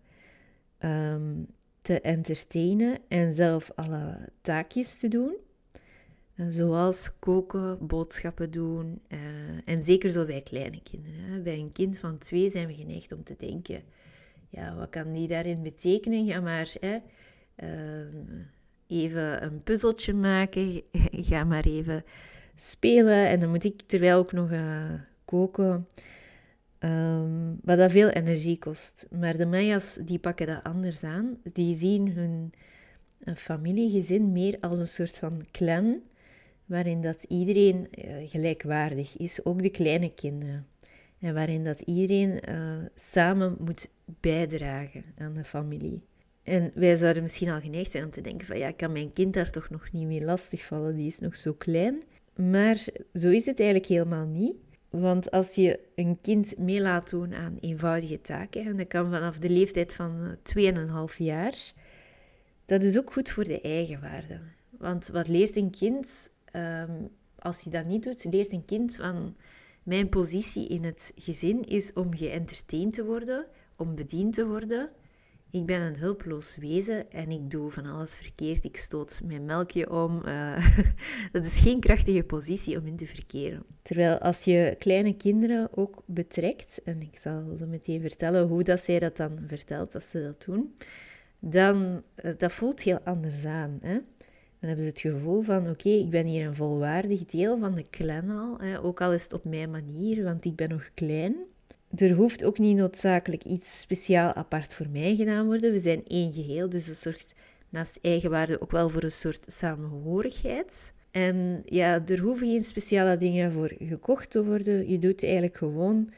te 1.81 2.01
entertainen 2.01 2.99
en 3.09 3.33
zelf 3.33 3.71
alle 3.75 4.19
taakjes 4.41 4.97
te 4.97 5.09
doen. 5.09 5.37
Zoals 6.49 7.11
koken, 7.19 7.87
boodschappen 7.87 8.51
doen. 8.51 9.01
Uh, 9.09 9.19
en 9.65 9.85
zeker 9.85 10.11
zo 10.11 10.25
bij 10.25 10.41
kleine 10.41 10.83
kinderen. 10.83 11.21
Hè. 11.21 11.41
Bij 11.41 11.59
een 11.59 11.73
kind 11.73 11.99
van 11.99 12.19
twee 12.19 12.49
zijn 12.49 12.67
we 12.67 12.75
geneigd 12.75 13.13
om 13.13 13.25
te 13.25 13.35
denken: 13.39 13.83
ja, 14.49 14.75
wat 14.75 14.91
kan 14.91 15.13
die 15.13 15.29
daarin 15.29 15.63
betekenen? 15.63 16.25
Ja, 16.25 16.41
maar 16.41 16.75
hè, 16.81 16.99
uh, 17.57 18.07
even 18.87 19.45
een 19.45 19.63
puzzeltje 19.63 20.15
maken. 20.15 20.83
Ga 21.29 21.45
maar 21.45 21.65
even 21.65 22.05
spelen. 22.57 23.29
En 23.29 23.41
dan 23.41 23.51
moet 23.51 23.65
ik 23.65 23.83
terwijl 23.87 24.19
ook 24.19 24.33
nog 24.33 24.51
uh, 24.51 24.93
koken. 25.25 25.87
Um, 26.79 27.59
wat 27.63 27.79
dat 27.79 27.91
veel 27.91 28.09
energie 28.09 28.59
kost. 28.59 29.07
Maar 29.11 29.37
de 29.37 29.47
Maya's 29.47 29.99
die 30.05 30.19
pakken 30.19 30.47
dat 30.47 30.63
anders 30.63 31.05
aan. 31.05 31.39
Die 31.53 31.75
zien 31.75 32.11
hun 32.11 32.53
familiegezin 33.37 34.33
meer 34.33 34.57
als 34.61 34.79
een 34.79 34.87
soort 34.87 35.19
van 35.19 35.43
clan, 35.51 36.01
waarin 36.67 37.03
dat 37.03 37.23
iedereen 37.23 37.89
uh, 37.91 38.29
gelijkwaardig 38.29 39.17
is, 39.17 39.45
ook 39.45 39.63
de 39.63 39.71
kleine 39.71 40.15
kinderen. 40.15 40.67
En 41.19 41.35
waarin 41.35 41.65
dat 41.65 41.81
iedereen 41.81 42.41
uh, 42.49 42.77
samen 42.95 43.57
moet 43.59 43.89
bijdragen 44.21 45.05
aan 45.19 45.35
de 45.35 45.45
familie. 45.45 46.03
En 46.43 46.71
wij 46.75 46.97
zouden 46.97 47.23
misschien 47.23 47.49
al 47.49 47.61
geneigd 47.61 47.91
zijn 47.91 48.05
om 48.05 48.11
te 48.11 48.21
denken 48.21 48.47
van 48.47 48.59
ja, 48.59 48.71
kan 48.71 48.93
mijn 48.93 49.13
kind 49.13 49.35
daar 49.35 49.51
toch 49.51 49.71
nog 49.71 49.93
niet 49.93 50.07
mee 50.07 50.25
lastigvallen, 50.25 50.97
die 50.97 51.07
is 51.07 51.19
nog 51.19 51.37
zo 51.37 51.53
klein. 51.53 52.03
Maar 52.35 52.77
zo 53.15 53.31
is 53.31 53.47
het 53.47 53.61
eigenlijk 53.61 53.89
helemaal 53.89 54.27
niet. 54.27 54.55
Want 54.91 55.31
als 55.31 55.55
je 55.55 55.81
een 55.95 56.19
kind 56.21 56.59
mee 56.59 56.81
laat 56.81 57.11
doen 57.11 57.35
aan 57.35 57.59
eenvoudige 57.61 58.21
taken, 58.21 58.65
en 58.65 58.77
dat 58.77 58.87
kan 58.87 59.11
vanaf 59.11 59.39
de 59.39 59.51
leeftijd 59.51 59.95
van 59.95 60.37
2,5 61.11 61.17
jaar, 61.17 61.73
dat 62.67 62.83
is 62.83 62.99
ook 62.99 63.13
goed 63.13 63.31
voor 63.31 63.45
de 63.45 63.61
eigenwaarde. 63.61 64.41
Want 64.71 65.09
wat 65.09 65.29
leert 65.29 65.57
een 65.57 65.71
kind 65.71 66.31
um, 66.57 67.09
als 67.39 67.61
je 67.61 67.71
dat 67.71 67.85
niet 67.85 68.03
doet? 68.03 68.25
Leert 68.25 68.53
een 68.53 68.65
kind 68.65 68.97
van 68.97 69.37
mijn 69.83 70.09
positie 70.09 70.69
in 70.69 70.85
het 70.85 71.13
gezin 71.17 71.65
is 71.65 71.93
om 71.93 72.17
geëntertained 72.17 72.93
te 72.93 73.05
worden, 73.05 73.47
om 73.77 73.95
bediend 73.95 74.33
te 74.33 74.47
worden 74.47 74.91
ik 75.57 75.67
ben 75.67 75.81
een 75.81 75.97
hulpeloos 75.97 76.57
wezen 76.57 77.11
en 77.11 77.31
ik 77.31 77.51
doe 77.51 77.71
van 77.71 77.87
alles 77.87 78.15
verkeerd. 78.15 78.65
Ik 78.65 78.77
stoot 78.77 79.21
mijn 79.25 79.45
melkje 79.45 79.91
om. 79.91 80.23
Uh, 80.27 80.77
dat 81.33 81.45
is 81.45 81.59
geen 81.59 81.81
krachtige 81.81 82.23
positie 82.23 82.79
om 82.79 82.87
in 82.87 82.97
te 82.97 83.07
verkeren. 83.07 83.63
Terwijl 83.83 84.19
als 84.19 84.45
je 84.45 84.77
kleine 84.79 85.17
kinderen 85.17 85.69
ook 85.77 86.03
betrekt, 86.07 86.81
en 86.85 87.01
ik 87.01 87.19
zal 87.19 87.57
zo 87.57 87.67
meteen 87.67 88.01
vertellen 88.01 88.47
hoe 88.49 88.63
dat 88.63 88.81
zij 88.81 88.99
dat 88.99 89.17
dan 89.17 89.39
vertelt 89.47 89.95
als 89.95 90.09
ze 90.09 90.23
dat 90.23 90.45
doen, 90.45 90.75
dan 91.39 92.03
uh, 92.25 92.33
dat 92.37 92.53
voelt 92.53 92.83
heel 92.83 93.01
anders 93.05 93.45
aan. 93.45 93.79
Hè? 93.83 93.99
Dan 94.67 94.77
hebben 94.77 94.85
ze 94.85 95.09
het 95.09 95.15
gevoel 95.15 95.43
van, 95.43 95.71
oké, 95.71 95.89
ik 95.89 96.11
ben 96.11 96.27
hier 96.27 96.47
een 96.47 96.55
volwaardig 96.55 97.25
deel 97.25 97.59
van 97.59 97.75
de 97.75 97.87
clan 97.91 98.31
al. 98.31 98.59
Hè? 98.59 98.83
Ook 98.83 99.01
al 99.01 99.13
is 99.13 99.23
het 99.23 99.33
op 99.33 99.45
mijn 99.45 99.71
manier, 99.71 100.25
want 100.25 100.45
ik 100.45 100.57
ben 100.57 100.69
nog 100.69 100.91
klein 100.95 101.37
er 101.95 102.13
hoeft 102.13 102.45
ook 102.45 102.59
niet 102.59 102.77
noodzakelijk 102.77 103.45
iets 103.45 103.81
speciaal 103.81 104.33
apart 104.33 104.75
voor 104.75 104.89
mij 104.89 105.17
gedaan 105.17 105.47
worden. 105.47 105.73
We 105.73 105.79
zijn 105.79 106.05
één 106.07 106.33
geheel, 106.33 106.69
dus 106.69 106.87
dat 106.87 106.97
zorgt 106.97 107.35
naast 107.69 107.99
eigenwaarde 108.03 108.61
ook 108.61 108.71
wel 108.71 108.89
voor 108.89 109.03
een 109.03 109.13
soort 109.13 109.45
samenhorigheid. 109.47 110.95
En 111.11 111.63
ja, 111.65 112.05
er 112.07 112.21
hoeven 112.21 112.47
geen 112.47 112.65
speciale 112.65 113.17
dingen 113.17 113.53
voor 113.53 113.73
gekocht 113.79 114.31
te 114.31 114.45
worden. 114.45 114.91
Je 114.91 114.99
doet 114.99 115.23
eigenlijk 115.23 115.57
gewoon 115.57 116.13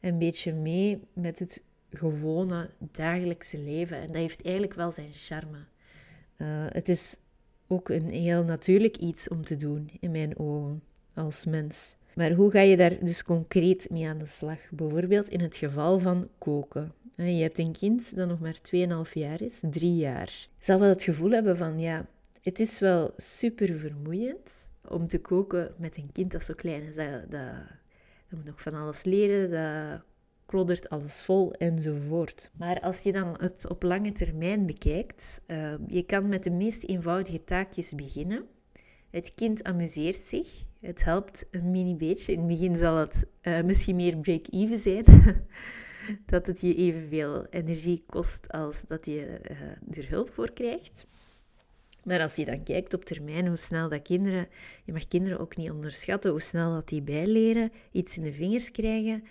een 0.00 0.18
beetje 0.18 0.52
mee 0.52 1.00
met 1.12 1.38
het 1.38 1.62
gewone 1.90 2.70
dagelijkse 2.78 3.58
leven. 3.58 3.96
En 3.96 4.06
dat 4.06 4.16
heeft 4.16 4.42
eigenlijk 4.42 4.74
wel 4.74 4.90
zijn 4.90 5.12
charme. 5.12 5.58
Uh, 6.38 6.46
het 6.68 6.88
is 6.88 7.16
ook 7.72 7.88
een 7.88 8.08
heel 8.08 8.44
natuurlijk 8.44 8.96
iets 8.96 9.28
om 9.28 9.44
te 9.44 9.56
doen, 9.56 9.90
in 10.00 10.10
mijn 10.10 10.38
ogen, 10.38 10.82
als 11.14 11.44
mens. 11.44 11.96
Maar 12.14 12.32
hoe 12.32 12.50
ga 12.50 12.60
je 12.60 12.76
daar 12.76 13.04
dus 13.04 13.22
concreet 13.22 13.90
mee 13.90 14.08
aan 14.08 14.18
de 14.18 14.26
slag? 14.26 14.58
Bijvoorbeeld 14.70 15.28
in 15.28 15.40
het 15.40 15.56
geval 15.56 15.98
van 15.98 16.28
koken. 16.38 16.92
Je 17.16 17.42
hebt 17.42 17.58
een 17.58 17.72
kind 17.72 18.16
dat 18.16 18.28
nog 18.28 18.40
maar 18.40 18.58
2,5 19.06 19.12
jaar 19.12 19.40
is, 19.40 19.62
3 19.70 19.96
jaar. 19.96 20.48
Zal 20.58 20.78
wel 20.78 20.88
het 20.88 21.02
gevoel 21.02 21.30
hebben 21.30 21.56
van, 21.56 21.80
ja, 21.80 22.06
het 22.42 22.60
is 22.60 22.78
wel 22.78 23.12
super 23.16 23.78
vermoeiend 23.78 24.70
om 24.88 25.06
te 25.06 25.20
koken 25.20 25.74
met 25.78 25.96
een 25.96 26.12
kind 26.12 26.32
dat 26.32 26.44
zo 26.44 26.54
klein 26.54 26.82
is. 26.82 26.94
Dat, 26.94 27.30
dat, 27.30 27.52
dat 28.28 28.38
moet 28.38 28.44
nog 28.44 28.62
van 28.62 28.74
alles 28.74 29.04
leren, 29.04 29.50
dat 29.50 30.00
kloddert 30.52 30.88
alles 30.88 31.22
vol 31.22 31.52
enzovoort. 31.52 32.50
Maar 32.58 32.80
als 32.80 33.02
je 33.02 33.12
dan 33.12 33.36
het 33.38 33.68
op 33.68 33.82
lange 33.82 34.12
termijn 34.12 34.66
bekijkt, 34.66 35.42
uh, 35.46 35.74
je 35.86 36.02
kan 36.02 36.28
met 36.28 36.44
de 36.44 36.50
meest 36.50 36.84
eenvoudige 36.84 37.44
taakjes 37.44 37.94
beginnen. 37.94 38.44
Het 39.10 39.34
kind 39.34 39.64
amuseert 39.64 40.16
zich. 40.16 40.48
Het 40.80 41.04
helpt 41.04 41.46
een 41.50 41.70
mini 41.70 41.96
beetje. 41.96 42.32
In 42.32 42.38
het 42.38 42.48
begin 42.48 42.76
zal 42.76 42.96
het 42.96 43.26
uh, 43.42 43.62
misschien 43.62 43.96
meer 43.96 44.16
break-even 44.16 44.78
zijn. 44.78 45.04
dat 46.32 46.46
het 46.46 46.60
je 46.60 46.74
evenveel 46.74 47.46
energie 47.50 48.04
kost 48.06 48.52
als 48.52 48.84
dat 48.88 49.06
je 49.06 49.40
uh, 49.50 49.96
er 49.98 50.08
hulp 50.08 50.30
voor 50.32 50.52
krijgt. 50.52 51.06
Maar 52.04 52.20
als 52.20 52.36
je 52.36 52.44
dan 52.44 52.62
kijkt 52.62 52.94
op 52.94 53.04
termijn 53.04 53.46
hoe 53.46 53.56
snel 53.56 53.88
dat 53.88 54.02
kinderen, 54.02 54.48
je 54.84 54.92
mag 54.92 55.08
kinderen 55.08 55.38
ook 55.38 55.56
niet 55.56 55.70
onderschatten, 55.70 56.30
hoe 56.30 56.40
snel 56.40 56.70
dat 56.70 56.88
die 56.88 57.02
bijleren, 57.02 57.72
iets 57.92 58.16
in 58.16 58.22
de 58.22 58.32
vingers 58.32 58.70
krijgen, 58.70 59.24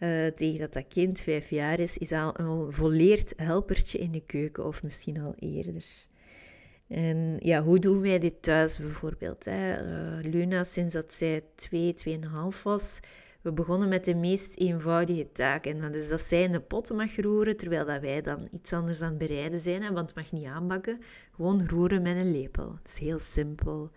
uh, 0.00 0.26
tegen 0.26 0.58
dat 0.58 0.72
dat 0.72 0.88
kind 0.88 1.20
vijf 1.20 1.50
jaar 1.50 1.80
is, 1.80 1.98
is 1.98 2.12
al 2.12 2.40
een 2.40 2.72
volleerd 2.72 3.32
helpertje 3.36 3.98
in 3.98 4.12
de 4.12 4.22
keuken 4.26 4.66
of 4.66 4.82
misschien 4.82 5.22
al 5.22 5.34
eerder. 5.38 5.84
En 6.88 7.36
ja, 7.38 7.62
hoe 7.62 7.78
doen 7.78 8.00
wij 8.00 8.18
dit 8.18 8.42
thuis 8.42 8.78
bijvoorbeeld? 8.78 9.44
Hè? 9.44 9.84
Uh, 9.84 10.30
Luna, 10.32 10.64
sinds 10.64 10.92
dat 10.92 11.12
zij 11.12 11.44
twee, 11.54 11.92
tweeënhalf 11.92 12.62
was, 12.62 13.00
we 13.40 13.52
begonnen 13.52 13.88
met 13.88 14.04
de 14.04 14.14
meest 14.14 14.56
eenvoudige 14.56 15.32
taak. 15.32 15.66
En 15.66 15.80
dat 15.80 15.94
is 15.94 16.08
dat 16.08 16.20
zij 16.20 16.42
in 16.42 16.52
de 16.52 16.60
pot 16.60 16.92
mag 16.92 17.16
roeren, 17.16 17.56
terwijl 17.56 17.86
dat 17.86 18.00
wij 18.00 18.22
dan 18.22 18.48
iets 18.52 18.72
anders 18.72 19.02
aan 19.02 19.08
het 19.08 19.18
bereiden 19.18 19.60
zijn. 19.60 19.80
Want 19.80 19.98
het 19.98 20.14
mag 20.14 20.32
niet 20.32 20.46
aanbakken. 20.46 21.00
Gewoon 21.34 21.68
roeren 21.68 22.02
met 22.02 22.24
een 22.24 22.32
lepel. 22.32 22.74
Het 22.78 22.88
is 22.88 22.98
heel 22.98 23.18
simpel. 23.18 23.90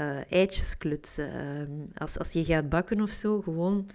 Uh, 0.00 0.32
eitjes 0.32 0.78
klutsen. 0.78 1.32
Ehm, 1.32 1.70
als, 1.94 2.18
als 2.18 2.32
je 2.32 2.44
gaat 2.44 2.68
bakken 2.68 3.00
of 3.00 3.10
zo, 3.10 3.40
gewoon 3.40 3.88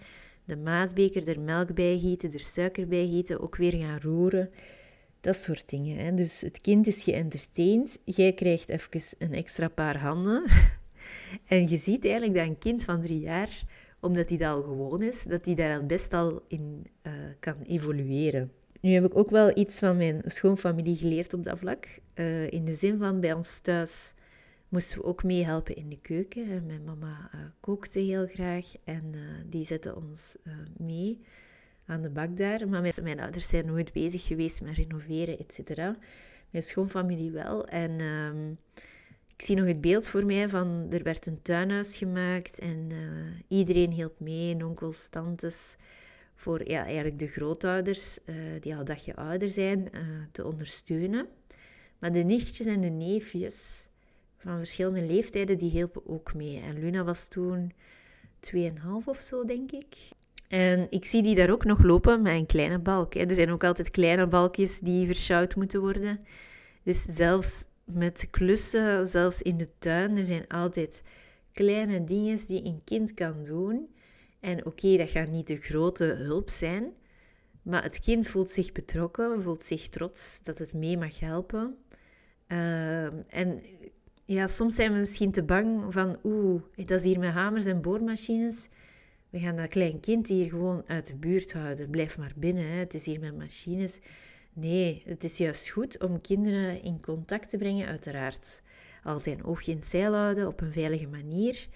de 0.46 0.58
maatbeker, 0.58 1.28
er 1.28 1.40
melk 1.40 1.74
bij 1.74 2.00
gieten, 2.00 2.34
er 2.34 2.40
suiker 2.40 2.88
bij 2.88 3.08
gieten, 3.08 3.42
ook 3.42 3.56
weer 3.56 3.74
gaan 3.74 4.00
roeren. 4.00 4.50
Dat 5.22 5.36
soort 5.36 5.70
dingen. 5.70 5.98
Hè. 5.98 6.14
Dus 6.14 6.42
het 6.42 6.62
kind 6.62 6.88
is 6.88 7.04
geëntertained. 7.04 8.00
Jij 8.04 8.34
krijgt 8.34 8.70
even 8.70 9.18
een 9.20 9.34
extra 9.34 9.68
paar 9.68 9.98
handen. 9.98 10.44
en 11.48 11.70
je 11.70 11.78
ziet 11.78 12.06
eigenlijk 12.06 12.36
dat 12.36 12.48
een 12.48 12.58
kind 12.58 12.84
van 12.84 13.02
drie 13.02 13.20
jaar 13.20 13.64
omdat 14.04 14.30
hij 14.30 14.38
dat 14.38 14.56
al 14.56 14.62
gewoon 14.62 15.02
is, 15.02 15.24
dat 15.24 15.46
hij 15.46 15.56
daar 15.56 15.86
best 15.86 16.14
al 16.14 16.42
in 16.48 16.86
uh, 17.04 17.14
kan 17.40 17.56
evolueren. 17.68 18.52
Nu 18.80 18.94
heb 18.94 19.06
ik 19.06 19.18
ook 19.18 19.30
wel 19.30 19.58
iets 19.58 19.80
van 19.80 19.98
mijn 19.98 20.22
schoonfamilie 20.26 20.96
geleerd 20.96 21.34
op 21.34 21.44
dat 21.44 21.60
vlak. 21.60 21.86
Uh, 22.16 22.52
in 22.52 22.66
de 22.66 22.76
zin 22.76 22.98
van 22.98 23.20
bij 23.20 23.34
ons 23.34 23.60
thuis 23.60 24.14
moesten 24.74 24.98
we 24.98 25.04
ook 25.04 25.24
meehelpen 25.24 25.76
in 25.76 25.90
de 25.90 26.00
keuken. 26.02 26.66
Mijn 26.66 26.84
mama 26.84 27.30
uh, 27.36 27.42
kookte 27.60 28.00
heel 28.00 28.28
graag 28.28 28.74
en 28.84 29.14
die 29.50 29.66
zette 29.66 29.96
ons 29.96 30.38
mee 30.78 31.22
aan 31.86 32.02
de 32.02 32.10
bak 32.10 32.38
daar. 32.38 32.70
Maar 32.70 32.94
mijn, 33.04 33.20
ouders 33.20 33.48
zijn 33.48 33.66
nooit 33.66 33.94
bezig 33.94 34.26
geweest 34.26 34.62
met 34.62 34.76
renoveren, 34.76 35.40
et 35.40 35.54
cetera. 35.54 35.98
Mijn 36.50 36.64
schoonfamilie 36.64 37.32
wel. 37.32 37.68
En 37.68 38.00
ehm, 38.00 38.52
ik 39.36 39.42
zie 39.46 39.56
nog 39.56 39.68
het 39.68 39.82
beeld 39.82 40.08
voor 40.08 40.26
mij 40.26 40.50
van 40.50 40.88
er 40.90 41.04
werd 41.04 41.26
een 41.26 41.42
tuinhuis 41.42 41.98
gemaakt 41.98 42.60
en 42.60 42.92
iedereen 43.48 43.92
hielp 43.92 44.20
mee, 44.20 44.66
onkels, 44.66 45.08
tantes, 45.08 45.78
voor 46.36 46.70
ja, 46.70 46.86
eigenlijk 46.86 47.20
de 47.20 47.28
grootouders, 47.28 48.20
die 48.60 48.74
al 48.74 48.80
een 48.80 48.86
dagje 48.86 49.16
ouder 49.16 49.50
zijn, 49.50 49.90
te 50.32 50.46
ondersteunen. 50.46 51.28
Maar 52.00 52.12
de 52.12 52.24
nichtjes 52.24 52.68
en 52.68 52.82
de 52.82 52.90
neefjes 52.90 53.88
van 54.44 54.58
verschillende 54.58 55.06
leeftijden, 55.06 55.58
die 55.58 55.70
hielpen 55.70 56.08
ook 56.08 56.34
mee. 56.34 56.60
En 56.60 56.80
Luna 56.80 57.04
was 57.04 57.28
toen 57.28 57.74
2,5 58.40 58.62
of 59.06 59.18
zo, 59.18 59.46
denk 59.46 59.72
ik. 59.72 59.96
En 60.48 60.88
ik 60.90 61.06
zie 61.06 61.24
die 61.24 61.36
daar 61.36 61.50
ook 61.50 61.66
nog 61.66 61.84
lopen 61.84 62.22
met 62.22 62.34
een 62.34 62.46
kleine 62.46 62.80
balk. 62.80 63.16
Er 63.16 63.36
zijn 63.36 63.52
ook 63.52 63.64
altijd 63.64 63.92
kleine 63.92 64.28
balkjes 64.28 64.80
die 64.80 65.06
versjouwd 65.06 65.56
moeten 65.56 65.80
worden. 65.80 66.20
Dus 66.84 67.04
zelfs 67.04 67.66
met 67.84 68.28
klussen, 68.32 69.08
zelfs 69.08 69.42
in 69.42 69.58
de 69.58 69.70
tuin. 69.80 70.18
Er 70.18 70.24
zijn 70.24 70.48
altijd 70.48 71.04
kleine 71.52 72.04
dingen 72.04 72.48
die 72.48 72.66
een 72.66 72.82
kind 72.84 73.14
kan 73.14 73.44
doen. 73.44 73.88
En 74.40 74.66
oké, 74.66 74.98
dat 74.98 75.10
gaat 75.10 75.30
niet 75.30 75.48
de 75.48 75.58
grote 75.58 76.04
hulp 76.04 76.50
zijn, 76.50 76.94
maar 77.62 77.84
het 77.84 78.00
kind 78.00 78.28
voelt 78.28 78.52
zich 78.52 78.72
betrokken, 78.72 79.42
voelt 79.42 79.66
zich 79.66 79.90
trots 79.90 80.44
dat 80.44 80.58
het 80.58 80.74
mee 80.74 80.98
mag 80.98 81.20
helpen. 81.20 81.78
Ehm, 82.48 83.22
en 83.28 83.62
ja, 84.26 84.48
soms 84.48 84.76
zijn 84.76 84.94
we 84.94 85.00
misschien 85.00 85.32
te 85.32 85.44
bang 85.44 85.94
van, 85.94 86.18
oeh, 86.24 86.62
dat 86.76 87.00
is 87.00 87.04
hier 87.04 87.20
met 87.20 87.32
hamers 87.32 87.66
en 87.66 87.82
boormachines. 87.82 88.70
We 89.30 89.40
gaan 89.40 89.56
dat 89.56 89.68
klein 89.68 90.00
kind 90.00 90.28
hier 90.28 90.50
gewoon 90.50 90.84
uit 90.88 91.08
de 91.08 91.16
buurt 91.16 91.54
houden. 91.54 91.90
Blijf 91.90 92.18
maar 92.18 92.34
binnen, 92.36 92.70
hè. 92.70 92.78
het 92.78 92.94
is 92.94 93.06
hier 93.06 93.20
met 93.20 93.38
machines. 93.38 94.00
Nee, 94.54 95.04
het 95.06 95.24
is 95.24 95.38
juist 95.38 95.70
goed 95.70 96.00
om 96.00 96.22
kinderen 96.22 96.82
in 96.84 97.02
contact 97.02 97.50
te 97.50 97.58
brengen, 97.58 97.88
uiteraard. 97.88 98.62
Altijd 99.04 99.40
een 99.40 99.46
oogje 99.46 99.72
in 99.72 99.78
het 99.78 99.88
zeil 99.88 100.14
houden 100.14 100.48
op 100.48 100.62
een 100.62 100.74
veilige 100.74 101.08
manier. 101.08 101.68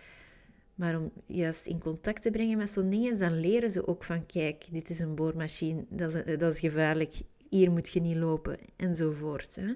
Maar 0.75 0.97
om 0.97 1.11
juist 1.25 1.67
in 1.67 1.79
contact 1.79 2.21
te 2.21 2.31
brengen 2.31 2.57
met 2.57 2.69
zo'n 2.69 2.89
dingen, 2.89 3.19
dan 3.19 3.39
leren 3.39 3.69
ze 3.69 3.87
ook 3.87 4.03
van: 4.03 4.25
kijk, 4.25 4.65
dit 4.71 4.89
is 4.89 4.99
een 4.99 5.15
boormachine, 5.15 5.85
dat 5.89 6.15
is, 6.15 6.37
dat 6.37 6.51
is 6.51 6.59
gevaarlijk, 6.59 7.13
hier 7.49 7.71
moet 7.71 7.89
je 7.89 8.01
niet 8.01 8.15
lopen, 8.15 8.57
enzovoort. 8.75 9.55
Hè. 9.55 9.73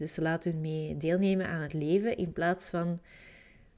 Dus 0.00 0.16
laat 0.16 0.44
hun 0.44 0.60
mee 0.60 0.96
deelnemen 0.96 1.46
aan 1.46 1.60
het 1.60 1.72
leven 1.72 2.16
in 2.16 2.32
plaats 2.32 2.70
van 2.70 3.00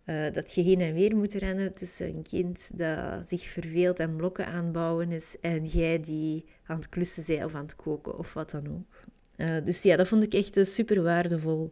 uh, 0.07 0.33
dat 0.33 0.55
je 0.55 0.63
heen 0.63 0.81
en 0.81 0.95
weer 0.95 1.17
moet 1.17 1.33
rennen 1.33 1.73
tussen 1.73 2.07
een 2.07 2.23
kind 2.23 2.79
dat 2.79 3.29
zich 3.29 3.43
verveelt 3.43 4.01
en 4.01 4.17
blokken 4.17 4.47
aanbouwen 4.47 5.13
is 5.13 5.37
en 5.41 5.65
jij 5.65 6.01
die 6.01 6.45
aan 6.67 6.77
het 6.77 6.89
klussen 6.89 7.25
bent 7.27 7.45
of 7.45 7.55
aan 7.55 7.63
het 7.63 7.77
koken 7.77 8.19
of 8.19 8.33
wat 8.33 8.51
dan 8.51 8.69
ook. 8.69 9.01
Uh, 9.37 9.65
dus 9.65 9.83
ja, 9.83 9.97
dat 9.97 10.09
vond 10.09 10.23
ik 10.23 10.35
echt 10.35 10.57
een 10.57 10.67
super 10.67 11.03
waardevol 11.03 11.71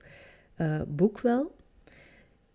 uh, 0.56 0.82
boek 0.88 1.20
wel. 1.20 1.54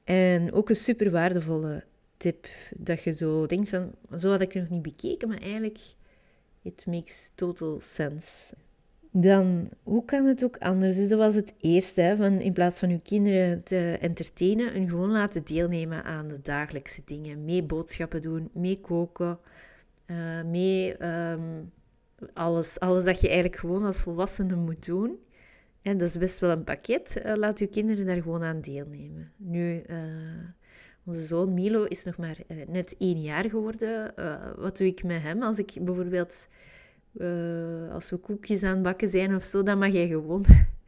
En 0.03 0.53
ook 0.53 0.69
een 0.69 0.75
super 0.75 1.11
waardevolle 1.11 1.83
tip 2.17 2.47
dat 2.77 3.03
je 3.03 3.13
zo 3.13 3.45
denkt 3.45 3.69
van, 3.69 3.91
zo 4.17 4.29
had 4.29 4.41
ik 4.41 4.51
het 4.51 4.61
nog 4.61 4.71
niet 4.71 4.95
bekeken, 4.95 5.27
maar 5.27 5.41
eigenlijk, 5.41 5.79
it 6.61 6.85
makes 6.85 7.31
total 7.35 7.77
sense. 7.81 8.53
Dan, 9.17 9.69
hoe 9.83 10.05
kan 10.05 10.25
het 10.25 10.43
ook 10.43 10.57
anders? 10.57 10.95
Dus 10.95 11.09
dat 11.09 11.19
was 11.19 11.35
het 11.35 11.53
eerste, 11.59 12.01
hè, 12.01 12.15
van 12.15 12.39
in 12.39 12.53
plaats 12.53 12.79
van 12.79 12.89
uw 12.89 12.99
kinderen 13.03 13.63
te 13.63 13.97
entertainen, 14.01 14.73
hun 14.73 14.89
gewoon 14.89 15.11
laten 15.11 15.43
deelnemen 15.43 16.03
aan 16.03 16.27
de 16.27 16.41
dagelijkse 16.41 17.01
dingen. 17.05 17.45
Mee 17.45 17.63
boodschappen 17.63 18.21
doen, 18.21 18.49
mee 18.53 18.79
koken, 18.79 19.39
uh, 20.07 20.43
mee 20.43 21.05
um, 21.05 21.71
alles, 22.33 22.79
alles 22.79 23.03
dat 23.03 23.21
je 23.21 23.27
eigenlijk 23.27 23.59
gewoon 23.59 23.83
als 23.83 24.03
volwassene 24.03 24.55
moet 24.55 24.85
doen. 24.85 25.19
En 25.81 25.97
dat 25.97 26.07
is 26.07 26.17
best 26.17 26.39
wel 26.39 26.49
een 26.49 26.63
pakket. 26.63 27.21
Uh, 27.25 27.33
laat 27.35 27.59
uw 27.59 27.67
kinderen 27.67 28.05
daar 28.05 28.21
gewoon 28.21 28.43
aan 28.43 28.61
deelnemen. 28.61 29.31
Nu, 29.37 29.83
uh, 29.89 29.97
onze 31.05 31.25
zoon 31.25 31.53
Milo 31.53 31.83
is 31.83 32.03
nog 32.03 32.17
maar 32.17 32.37
net 32.67 32.95
één 32.97 33.21
jaar 33.21 33.49
geworden. 33.49 34.13
wat 34.57 34.77
doe 34.77 34.87
ik 34.87 35.03
met 35.03 35.21
hem 35.21 35.41
als 35.41 35.59
ik 35.59 35.77
bijvoorbeeld 35.81 36.47
uh, 37.17 37.93
als 37.93 38.09
we 38.09 38.17
koekjes 38.17 38.63
aan 38.63 38.73
het 38.73 38.83
bakken 38.83 39.07
zijn 39.07 39.35
of 39.35 39.43
zo, 39.43 39.63
dan 39.63 39.77
mag 39.77 39.91
jij 39.91 40.07
gewoon 40.07 40.45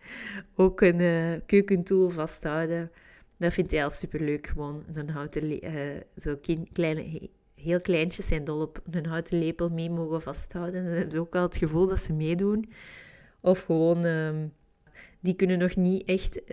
ook 0.55 0.81
een 0.81 0.99
uh, 0.99 1.33
keukentool 1.45 2.09
vasthouden. 2.09 2.91
Dat 3.37 3.53
vindt 3.53 3.71
hij 3.71 3.83
al 3.83 3.89
superleuk, 3.89 4.47
gewoon 4.47 4.83
een 4.93 5.09
houten 5.09 5.65
uh, 5.65 5.81
zo 6.17 6.39
kleine, 6.73 7.29
heel 7.55 7.81
kleintjes 7.81 8.27
zijn 8.27 8.43
dol 8.43 8.61
op 8.61 8.81
een 8.91 9.05
houten 9.05 9.39
lepel 9.39 9.69
mee 9.69 9.89
mogen 9.89 10.21
vasthouden. 10.21 10.83
Ze 10.83 10.89
hebben 10.89 11.19
ook 11.19 11.35
al 11.35 11.41
het 11.41 11.57
gevoel 11.57 11.87
dat 11.87 11.99
ze 11.99 12.13
meedoen. 12.13 12.69
Of 13.41 13.59
gewoon, 13.61 14.03
um, 14.05 14.53
die 15.19 15.35
kunnen 15.35 15.57
nog 15.57 15.75
niet 15.75 16.05
echt, 16.05 16.43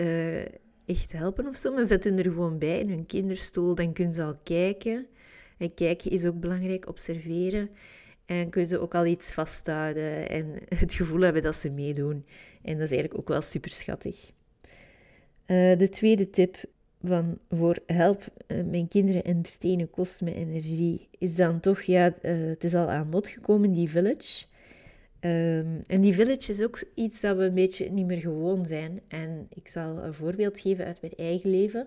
echt 0.86 1.12
helpen 1.12 1.46
of 1.46 1.56
zo, 1.56 1.74
maar 1.74 1.84
zetten 1.84 2.14
hun 2.14 2.24
er 2.24 2.32
gewoon 2.32 2.58
bij 2.58 2.78
in 2.78 2.88
hun 2.88 3.06
kinderstoel. 3.06 3.74
Dan 3.74 3.92
kunnen 3.92 4.14
ze 4.14 4.22
al 4.22 4.38
kijken. 4.42 5.06
En 5.58 5.74
kijken 5.74 6.10
is 6.10 6.26
ook 6.26 6.40
belangrijk, 6.40 6.88
observeren. 6.88 7.70
En 8.26 8.50
kunnen 8.50 8.70
ze 8.70 8.78
ook 8.78 8.94
al 8.94 9.06
iets 9.06 9.32
vasthouden 9.32 10.28
en 10.28 10.54
het 10.78 10.92
gevoel 10.94 11.20
hebben 11.20 11.42
dat 11.42 11.56
ze 11.56 11.70
meedoen. 11.70 12.26
En 12.62 12.72
dat 12.72 12.84
is 12.84 12.90
eigenlijk 12.90 13.18
ook 13.18 13.28
wel 13.28 13.42
super 13.42 13.70
schattig. 13.70 14.32
Uh, 15.46 15.78
de 15.78 15.88
tweede 15.88 16.30
tip 16.30 16.64
van 17.02 17.38
voor 17.50 17.76
help, 17.86 18.24
uh, 18.46 18.64
mijn 18.64 18.88
kinderen 18.88 19.24
entertainen 19.24 19.90
kost 19.90 20.20
me 20.20 20.34
energie, 20.34 21.08
is 21.18 21.34
dan 21.34 21.60
toch, 21.60 21.82
ja, 21.82 22.14
uh, 22.22 22.46
het 22.48 22.64
is 22.64 22.74
al 22.74 22.90
aan 22.90 23.10
bod 23.10 23.28
gekomen, 23.28 23.72
die 23.72 23.90
village. 23.90 24.44
Um, 25.20 25.82
en 25.86 26.00
die 26.00 26.14
village 26.14 26.50
is 26.50 26.62
ook 26.62 26.84
iets 26.94 27.20
dat 27.20 27.36
we 27.36 27.44
een 27.44 27.54
beetje 27.54 27.90
niet 27.90 28.06
meer 28.06 28.20
gewoon 28.20 28.66
zijn. 28.66 29.00
En 29.08 29.46
ik 29.54 29.68
zal 29.68 29.98
een 29.98 30.14
voorbeeld 30.14 30.60
geven 30.60 30.84
uit 30.84 31.00
mijn 31.00 31.12
eigen 31.16 31.50
leven. 31.50 31.86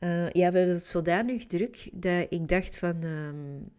Ja, 0.00 0.30
we 0.32 0.40
hebben 0.40 0.68
het 0.68 0.86
zodanig 0.86 1.46
druk 1.46 1.88
dat 1.92 2.26
ik 2.28 2.48
dacht 2.48 2.76
van... 2.76 3.02
Um, 3.02 3.70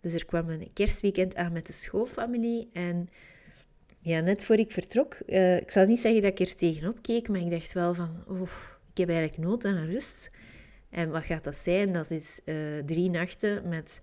dus 0.00 0.14
er 0.14 0.24
kwam 0.24 0.48
een 0.48 0.70
kerstweekend 0.72 1.36
aan 1.36 1.52
met 1.52 1.66
de 1.66 1.72
schoolfamilie 1.72 2.68
en 2.72 3.08
ja, 4.02 4.20
net 4.20 4.44
voor 4.44 4.56
ik 4.56 4.72
vertrok, 4.72 5.16
uh, 5.26 5.56
ik 5.56 5.70
zal 5.70 5.86
niet 5.86 5.98
zeggen 5.98 6.22
dat 6.22 6.30
ik 6.30 6.48
er 6.48 6.54
tegenop 6.54 7.02
keek, 7.02 7.28
maar 7.28 7.40
ik 7.40 7.50
dacht 7.50 7.72
wel 7.72 7.94
van, 7.94 8.24
oef, 8.28 8.78
ik 8.90 8.98
heb 8.98 9.08
eigenlijk 9.08 9.38
nood 9.38 9.64
aan 9.64 9.86
rust. 9.86 10.30
En 10.90 11.10
wat 11.10 11.24
gaat 11.24 11.44
dat 11.44 11.56
zijn? 11.56 11.92
Dat 11.92 12.10
is 12.10 12.40
uh, 12.44 12.78
drie 12.86 13.10
nachten 13.10 13.68
met, 13.68 14.02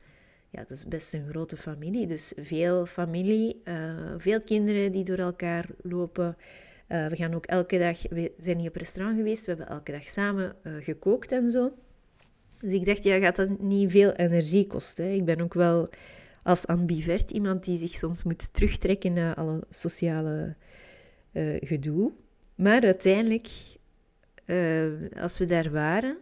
ja, 0.49 0.59
dat 0.59 0.71
is 0.71 0.85
best 0.85 1.13
een 1.13 1.29
grote 1.29 1.57
familie, 1.57 2.07
dus 2.07 2.33
veel 2.35 2.85
familie, 2.85 3.61
uh, 3.63 4.13
veel 4.17 4.41
kinderen 4.41 4.91
die 4.91 5.03
door 5.03 5.17
elkaar 5.17 5.65
lopen. 5.81 6.37
we 6.87 7.15
gaan 7.15 7.33
ook 7.33 7.45
elke 7.45 7.77
dag, 7.77 8.01
we 8.09 8.33
zijn 8.37 8.57
niet 8.57 8.67
op 8.67 8.75
restaurant 8.75 9.17
geweest, 9.17 9.45
we 9.45 9.51
hebben 9.51 9.69
elke 9.69 9.91
dag 9.91 10.03
samen 10.03 10.55
gekookt 10.79 11.31
en 11.31 11.49
zo. 11.49 11.73
Dus 12.61 12.73
ik 12.73 12.85
dacht, 12.85 13.03
ja, 13.03 13.19
gaat 13.19 13.35
dat 13.35 13.59
niet 13.59 13.91
veel 13.91 14.11
energie 14.11 14.67
kosten? 14.67 15.05
Hè? 15.05 15.11
Ik 15.11 15.25
ben 15.25 15.41
ook 15.41 15.53
wel 15.53 15.89
als 16.43 16.67
ambivert 16.67 17.31
iemand 17.31 17.63
die 17.63 17.77
zich 17.77 17.95
soms 17.95 18.23
moet 18.23 18.53
terugtrekken 18.53 19.13
naar 19.13 19.35
alle 19.35 19.63
sociale 19.69 20.55
uh, 21.31 21.57
gedoe. 21.59 22.11
Maar 22.55 22.81
uiteindelijk, 22.81 23.47
uh, 24.45 24.91
als 25.21 25.37
we 25.37 25.45
daar 25.45 25.71
waren, 25.71 26.17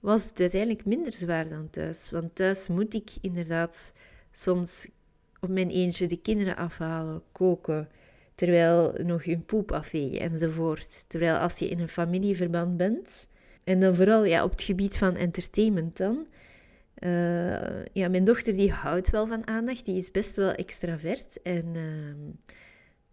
was 0.00 0.24
het 0.24 0.40
uiteindelijk 0.40 0.84
minder 0.84 1.12
zwaar 1.12 1.48
dan 1.48 1.70
thuis. 1.70 2.10
Want 2.10 2.34
thuis 2.34 2.68
moet 2.68 2.94
ik 2.94 3.10
inderdaad 3.20 3.94
soms 4.30 4.88
op 5.40 5.48
mijn 5.48 5.70
eentje 5.70 6.06
de 6.06 6.20
kinderen 6.20 6.56
afhalen, 6.56 7.22
koken, 7.32 7.88
terwijl 8.34 8.94
nog 9.02 9.24
hun 9.24 9.44
poep 9.44 9.72
afvegen 9.72 10.20
enzovoort. 10.20 11.04
Terwijl 11.08 11.36
als 11.36 11.58
je 11.58 11.68
in 11.68 11.80
een 11.80 11.88
familieverband 11.88 12.76
bent, 12.76 13.28
en 13.68 13.80
dan 13.80 13.94
vooral 13.94 14.24
ja, 14.24 14.44
op 14.44 14.50
het 14.50 14.62
gebied 14.62 14.98
van 14.98 15.16
entertainment 15.16 15.96
dan, 15.96 16.26
uh, 16.98 17.84
ja, 17.92 18.08
mijn 18.08 18.24
dochter 18.24 18.54
die 18.54 18.72
houdt 18.72 19.10
wel 19.10 19.26
van 19.26 19.46
aandacht. 19.46 19.84
Die 19.84 19.96
is 19.96 20.10
best 20.10 20.36
wel 20.36 20.52
extravert 20.52 21.42
en, 21.42 21.64
uh, 21.74 21.84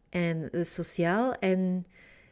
en 0.10 0.50
uh, 0.52 0.64
sociaal. 0.64 1.34
En 1.34 1.86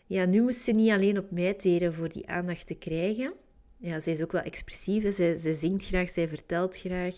ja, 0.06 0.26
nu 0.26 0.42
moest 0.42 0.60
ze 0.60 0.72
niet 0.72 0.92
alleen 0.92 1.18
op 1.18 1.32
mij 1.32 1.54
teren 1.54 1.94
voor 1.94 2.10
die 2.10 2.28
aandacht 2.28 2.68
te 2.68 2.76
krijgen. 2.76 3.34
Ja, 3.78 4.00
zij 4.00 4.14
is 4.14 4.24
ook 4.24 4.32
wel 4.32 4.42
expressief. 4.42 5.14
Zij, 5.14 5.36
zij 5.36 5.54
zingt 5.54 5.86
graag, 5.86 6.10
zij 6.10 6.28
vertelt 6.28 6.78
graag. 6.78 7.16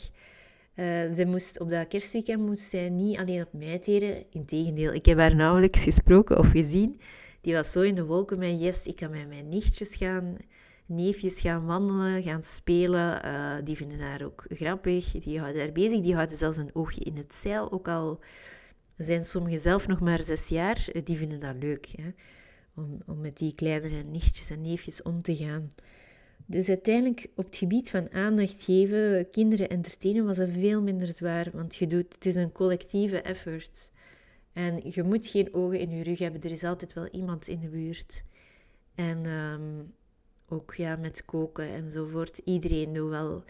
Uh, 0.76 1.12
ze 1.12 1.26
moest, 1.26 1.60
op 1.60 1.70
dat 1.70 1.88
kerstweekend 1.88 2.46
moest 2.46 2.70
zij 2.70 2.90
niet 2.90 3.18
alleen 3.18 3.42
op 3.42 3.54
mij 3.54 3.80
teren. 3.80 4.26
Integendeel, 4.32 4.94
ik 4.94 5.06
heb 5.06 5.18
haar 5.18 5.36
nauwelijks 5.36 5.84
gesproken 5.84 6.38
of 6.38 6.50
gezien. 6.50 7.00
Die 7.42 7.54
was 7.54 7.72
zo 7.72 7.82
in 7.82 7.96
de 7.96 8.06
wolken 8.06 8.40
met 8.40 8.62
yes, 8.62 8.88
ik 8.88 8.96
kan 8.96 9.12
met 9.12 9.28
mijn 9.28 9.50
nichtjes 9.50 9.96
gaan 9.96 10.38
neefjes 10.86 11.40
gaan 11.40 11.66
wandelen, 11.66 12.24
gaan 12.24 12.44
spelen. 12.44 13.26
Uh, 13.26 13.56
die 13.64 13.76
vinden 13.76 14.00
haar 14.00 14.26
ook 14.26 14.46
grappig. 14.50 15.12
Die 15.12 15.40
houden 15.40 15.62
daar 15.64 15.72
bezig. 15.72 16.02
Die 16.02 16.16
houden 16.16 16.38
zelfs 16.38 16.58
een 16.58 16.76
oogje 16.76 17.02
in 17.02 17.18
het 17.18 17.36
zeil. 17.36 17.72
Ook 17.72 17.88
al 17.88 18.20
zijn 18.98 19.26
sommigen 19.26 19.60
zelf 19.60 19.88
nog 19.88 20.00
maar 20.00 20.22
zes 20.22 20.48
jaar, 20.48 20.88
eh, 20.92 21.02
die 21.04 21.18
vinden 21.18 21.40
dat 21.40 21.56
leuk. 21.60 21.88
Hè? 21.96 22.10
Om, 22.76 22.98
om 23.06 23.22
met 23.22 23.38
die 23.38 23.56
kleinere 23.56 24.04
nichtjes 24.04 24.50
en 24.50 24.62
neefjes 24.62 25.02
om 25.02 25.22
te 25.22 25.36
gaan. 25.36 25.72
Dus 26.46 26.70
uiteindelijk 26.70 27.28
op 27.36 27.46
het 27.46 27.56
gebied 27.56 27.90
van 27.90 28.12
aandacht 28.12 28.64
geven, 28.64 29.30
kinderen 29.30 29.70
entertainen, 29.70 30.26
was 30.26 30.38
dat 30.38 30.50
veel 30.50 30.82
minder 30.82 31.14
zwaar. 31.14 31.50
Want 31.54 31.76
je 31.76 31.88
doet, 31.88 32.14
het 32.14 32.26
is 32.26 32.36
een 32.36 32.52
collectieve 32.52 33.22
effort. 33.22 33.92
En 34.54 34.82
je 34.84 35.04
moet 35.04 35.28
geen 35.28 35.54
ogen 35.54 35.80
in 35.80 35.90
je 35.90 36.04
rug 36.04 36.20
hebben. 36.20 36.42
Er 36.42 36.52
is 36.52 36.64
altijd 36.64 36.94
wel 36.94 37.08
iemand 37.08 37.48
in 37.48 37.60
de 37.60 37.68
buurt. 37.68 38.24
En 38.96 39.26
um, 39.26 39.94
ook 40.50 40.74
ja, 40.74 40.96
met 40.96 41.26
koken 41.26 41.70
enzovoort. 41.70 42.38
Iedereen 42.38 42.94
doet 42.94 43.10
wel. 43.10 43.44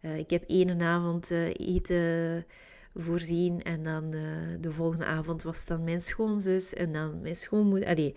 Uh, 0.00 0.18
ik 0.18 0.30
heb 0.30 0.44
één 0.46 0.80
avond 0.80 1.30
uh, 1.30 1.46
eten 1.46 2.46
voorzien 2.94 3.62
en 3.62 3.82
dan 3.82 4.14
uh, 4.14 4.22
de 4.60 4.72
volgende 4.72 5.04
avond 5.04 5.42
was 5.42 5.64
dan 5.64 5.84
mijn 5.84 6.00
schoonzus 6.00 6.74
en 6.74 6.92
dan 6.92 7.20
mijn 7.20 7.36
schoonmoeder. 7.36 7.88
Allee, 7.88 8.14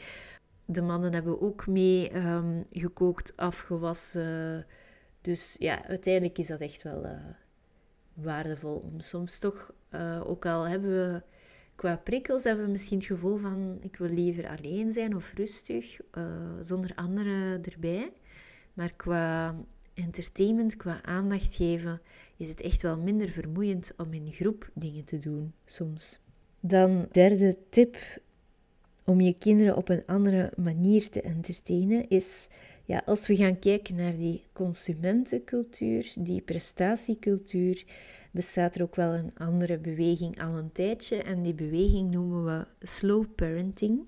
de 0.65 0.81
mannen 0.81 1.13
hebben 1.13 1.41
ook 1.41 1.67
mee 1.67 2.15
um, 2.15 2.65
gekookt, 2.69 3.37
afgewassen. 3.37 4.65
Dus 5.21 5.55
ja, 5.59 5.85
uiteindelijk 5.85 6.37
is 6.37 6.47
dat 6.47 6.61
echt 6.61 6.81
wel 6.81 7.05
waardevol 8.13 8.75
om 8.75 8.99
soms 8.99 9.39
toch, 9.39 9.73
ook 10.23 10.45
al 10.45 10.67
hebben 10.67 10.89
we 10.89 11.21
qua 11.75 11.95
prikkels, 11.97 12.43
hebben 12.43 12.65
we 12.65 12.71
misschien 12.71 12.97
het 12.97 13.07
gevoel 13.07 13.37
van 13.37 13.77
ik 13.81 13.95
wil 13.95 14.09
liever 14.09 14.47
alleen 14.47 14.91
zijn 14.91 15.15
of 15.15 15.33
rustig, 15.33 15.99
zonder 16.61 16.91
anderen 16.95 17.63
erbij. 17.63 18.11
Maar 18.73 18.93
qua 18.95 19.55
entertainment, 19.93 20.75
qua 20.75 21.03
aandacht 21.03 21.55
geven, 21.55 22.01
is 22.37 22.49
het 22.49 22.61
echt 22.61 22.81
wel 22.81 22.97
minder 22.97 23.29
vermoeiend 23.29 23.93
om 23.97 24.13
in 24.13 24.31
groep 24.31 24.69
dingen 24.73 25.05
te 25.05 25.19
doen 25.19 25.53
soms. 25.65 26.19
Dan 26.59 27.07
derde 27.11 27.57
tip 27.69 27.97
om 29.05 29.21
je 29.21 29.33
kinderen 29.33 29.75
op 29.75 29.89
een 29.89 30.03
andere 30.05 30.51
manier 30.57 31.09
te 31.09 31.21
entertainen 31.21 32.09
is, 32.09 32.47
ja, 32.85 33.01
als 33.05 33.27
we 33.27 33.35
gaan 33.35 33.59
kijken 33.59 33.95
naar 33.95 34.17
die 34.17 34.43
consumentencultuur, 34.53 36.13
die 36.19 36.41
prestatiecultuur, 36.41 37.83
bestaat 38.31 38.75
er 38.75 38.81
ook 38.81 38.95
wel 38.95 39.13
een 39.13 39.31
andere 39.37 39.77
beweging 39.77 40.41
al 40.41 40.57
een 40.57 40.71
tijdje 40.71 41.23
en 41.23 41.41
die 41.41 41.53
beweging 41.53 42.13
noemen 42.13 42.45
we 42.45 42.87
slow 42.87 43.25
parenting. 43.35 43.99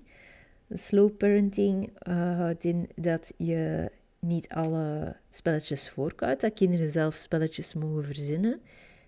Slow 0.70 1.16
parenting 1.16 1.90
uh, 2.08 2.36
houdt 2.36 2.64
in 2.64 2.88
dat 2.94 3.32
je 3.36 3.90
niet 4.26 4.48
alle 4.48 5.16
spelletjes 5.30 5.90
voorkoudt, 5.90 6.40
dat 6.40 6.52
kinderen 6.52 6.90
zelf 6.90 7.14
spelletjes 7.14 7.74
mogen 7.74 8.04
verzinnen, 8.04 8.60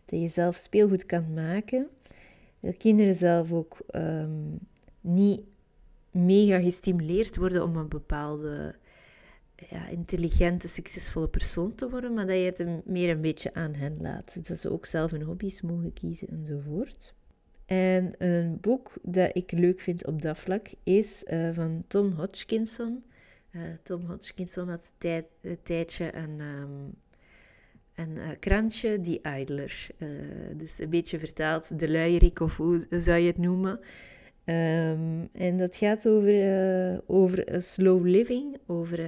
dat 0.05 0.21
je 0.21 0.29
zelf 0.29 0.57
speelgoed 0.57 1.07
kan 1.07 1.33
maken, 1.35 1.89
dat 2.61 2.77
kinderen 2.77 3.15
zelf 3.15 3.53
ook 3.53 3.79
ehm, 3.89 4.31
niet 5.01 5.41
mega 6.11 6.61
gestimuleerd 6.61 7.37
worden 7.37 7.63
om 7.63 7.77
een 7.77 7.89
bepaalde 7.89 8.75
ja, 9.71 9.89
intelligente, 9.89 10.69
succesvolle 10.69 11.29
persoon 11.29 11.75
te 11.75 11.91
worden, 11.91 12.15
maar 12.15 12.27
dat 12.27 12.37
je 12.37 12.43
het 12.43 12.87
meer 12.87 13.11
een 13.11 13.21
beetje 13.21 13.55
aan 13.55 13.75
hen 13.75 13.97
laat. 14.01 14.49
Dat 14.49 14.61
ze 14.61 14.71
ook 14.71 14.87
zelf 14.87 15.11
hun 15.11 15.23
hobby's 15.23 15.61
mogen 15.61 15.93
kiezen 15.93 16.29
enzovoort. 16.29 17.15
En 17.67 18.15
een 18.19 18.59
boek 18.61 18.93
dat 19.03 19.37
ik 19.37 19.53
leuk 19.53 19.81
vind 19.81 20.07
op 20.07 20.23
dat 20.23 20.39
vlak 20.39 20.69
is 20.83 21.25
uh, 21.29 21.49
van 21.53 21.85
Tom 21.87 22.13
Hodgkinson. 22.13 23.05
Uh, 23.57 23.63
Tom 23.83 24.01
Hodgkinson 24.07 24.69
had 24.69 24.93
een, 24.99 25.25
een 25.41 25.59
tijdje 25.63 26.15
een, 26.15 26.41
um, 26.41 26.95
een 27.95 28.17
uh, 28.17 28.29
krantje, 28.41 29.01
Die 29.01 29.21
Idler. 29.39 29.87
Uh, 29.99 30.09
dus 30.57 30.79
een 30.79 30.91
beetje 30.91 31.19
vertaald 31.19 31.79
de 31.79 31.91
luierik, 31.91 32.41
of 32.41 32.57
hoe 32.57 32.87
zou 32.91 33.19
je 33.19 33.27
het 33.27 33.39
noemen. 33.39 33.81
Um, 34.45 35.29
en 35.33 35.57
dat 35.57 35.77
gaat 35.77 36.09
over, 36.09 37.03
over 37.07 37.63
slow 37.63 38.07
living. 38.07 38.57
Over, 38.67 39.01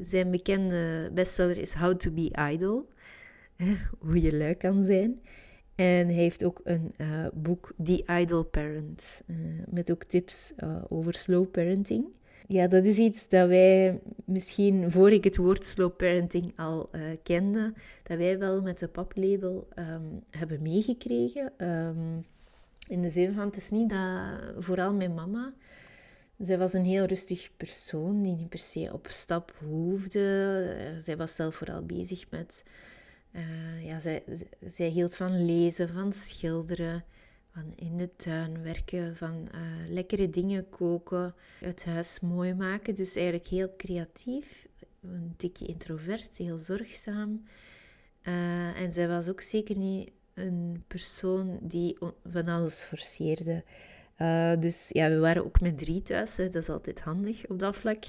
zijn 0.00 0.30
bekende 0.30 1.10
bestseller 1.14 1.58
is 1.58 1.74
How 1.74 1.96
to 1.96 2.10
be 2.10 2.50
Idle. 2.50 2.84
hoe 3.98 4.20
je 4.20 4.36
lui 4.36 4.54
kan 4.54 4.84
zijn. 4.84 5.20
En 5.74 6.06
hij 6.06 6.14
heeft 6.14 6.44
ook 6.44 6.60
een 6.64 6.94
boek, 7.32 7.72
The 7.82 8.04
Idle 8.20 8.44
Parent. 8.44 9.22
met 9.70 9.90
ook 9.90 10.04
tips 10.04 10.52
over 10.88 11.14
slow 11.14 11.50
parenting 11.50 12.06
ja, 12.52 12.66
dat 12.66 12.84
is 12.84 12.96
iets 12.96 13.28
dat 13.28 13.48
wij 13.48 14.00
misschien 14.24 14.90
voor 14.90 15.12
ik 15.12 15.24
het 15.24 15.36
woord 15.36 15.66
slow 15.66 15.96
parenting 15.96 16.52
al 16.56 16.88
uh, 16.92 17.02
kende, 17.22 17.72
dat 18.02 18.18
wij 18.18 18.38
wel 18.38 18.62
met 18.62 18.78
de 18.78 18.88
paplabel 18.88 19.68
um, 19.78 20.22
hebben 20.30 20.62
meegekregen. 20.62 21.52
Um, 21.58 22.24
in 22.88 23.02
de 23.02 23.08
zin 23.08 23.34
van, 23.34 23.44
het 23.44 23.56
is 23.56 23.70
niet 23.70 23.88
dat, 23.88 24.54
vooral 24.58 24.94
mijn 24.94 25.14
mama, 25.14 25.52
zij 26.38 26.58
was 26.58 26.72
een 26.72 26.84
heel 26.84 27.04
rustig 27.04 27.50
persoon 27.56 28.22
die 28.22 28.36
niet 28.36 28.48
per 28.48 28.58
se 28.58 28.90
op 28.92 29.06
stap 29.10 29.54
hoefde. 29.58 30.20
Uh, 30.78 31.00
zij 31.00 31.16
was 31.16 31.34
zelf 31.34 31.54
vooral 31.54 31.82
bezig 31.82 32.30
met, 32.30 32.64
uh, 33.32 33.84
ja, 33.84 33.98
zij, 33.98 34.22
zij 34.66 34.88
hield 34.88 35.16
van 35.16 35.44
lezen, 35.44 35.88
van 35.88 36.12
schilderen 36.12 37.04
in 37.74 37.96
de 37.96 38.16
tuin 38.16 38.62
werken, 38.62 39.16
van 39.16 39.48
uh, 39.54 39.88
lekkere 39.88 40.28
dingen 40.28 40.68
koken, 40.68 41.34
het 41.58 41.84
huis 41.84 42.20
mooi 42.20 42.54
maken. 42.54 42.94
Dus 42.94 43.14
eigenlijk 43.16 43.46
heel 43.46 43.74
creatief, 43.76 44.66
een 45.02 45.34
tikje 45.36 45.66
introvert, 45.66 46.36
heel 46.36 46.58
zorgzaam. 46.58 47.42
Uh, 48.22 48.80
en 48.80 48.92
zij 48.92 49.08
was 49.08 49.28
ook 49.28 49.40
zeker 49.40 49.76
niet 49.76 50.10
een 50.34 50.84
persoon 50.86 51.58
die 51.62 51.98
van 52.24 52.48
alles 52.48 52.82
forceerde. 52.82 53.64
Uh, 54.18 54.52
dus 54.58 54.88
ja, 54.92 55.08
we 55.08 55.18
waren 55.18 55.44
ook 55.44 55.60
met 55.60 55.78
drie 55.78 56.02
thuis. 56.02 56.36
Dat 56.36 56.54
is 56.54 56.68
altijd 56.68 57.00
handig 57.00 57.46
op 57.46 57.58
dat 57.58 57.76
vlak. 57.76 58.04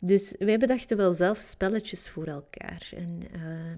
Dus 0.00 0.34
wij 0.38 0.58
bedachten 0.58 0.96
wel 0.96 1.12
zelf 1.12 1.38
spelletjes 1.38 2.08
voor 2.08 2.26
elkaar. 2.26 2.92
En 2.96 3.22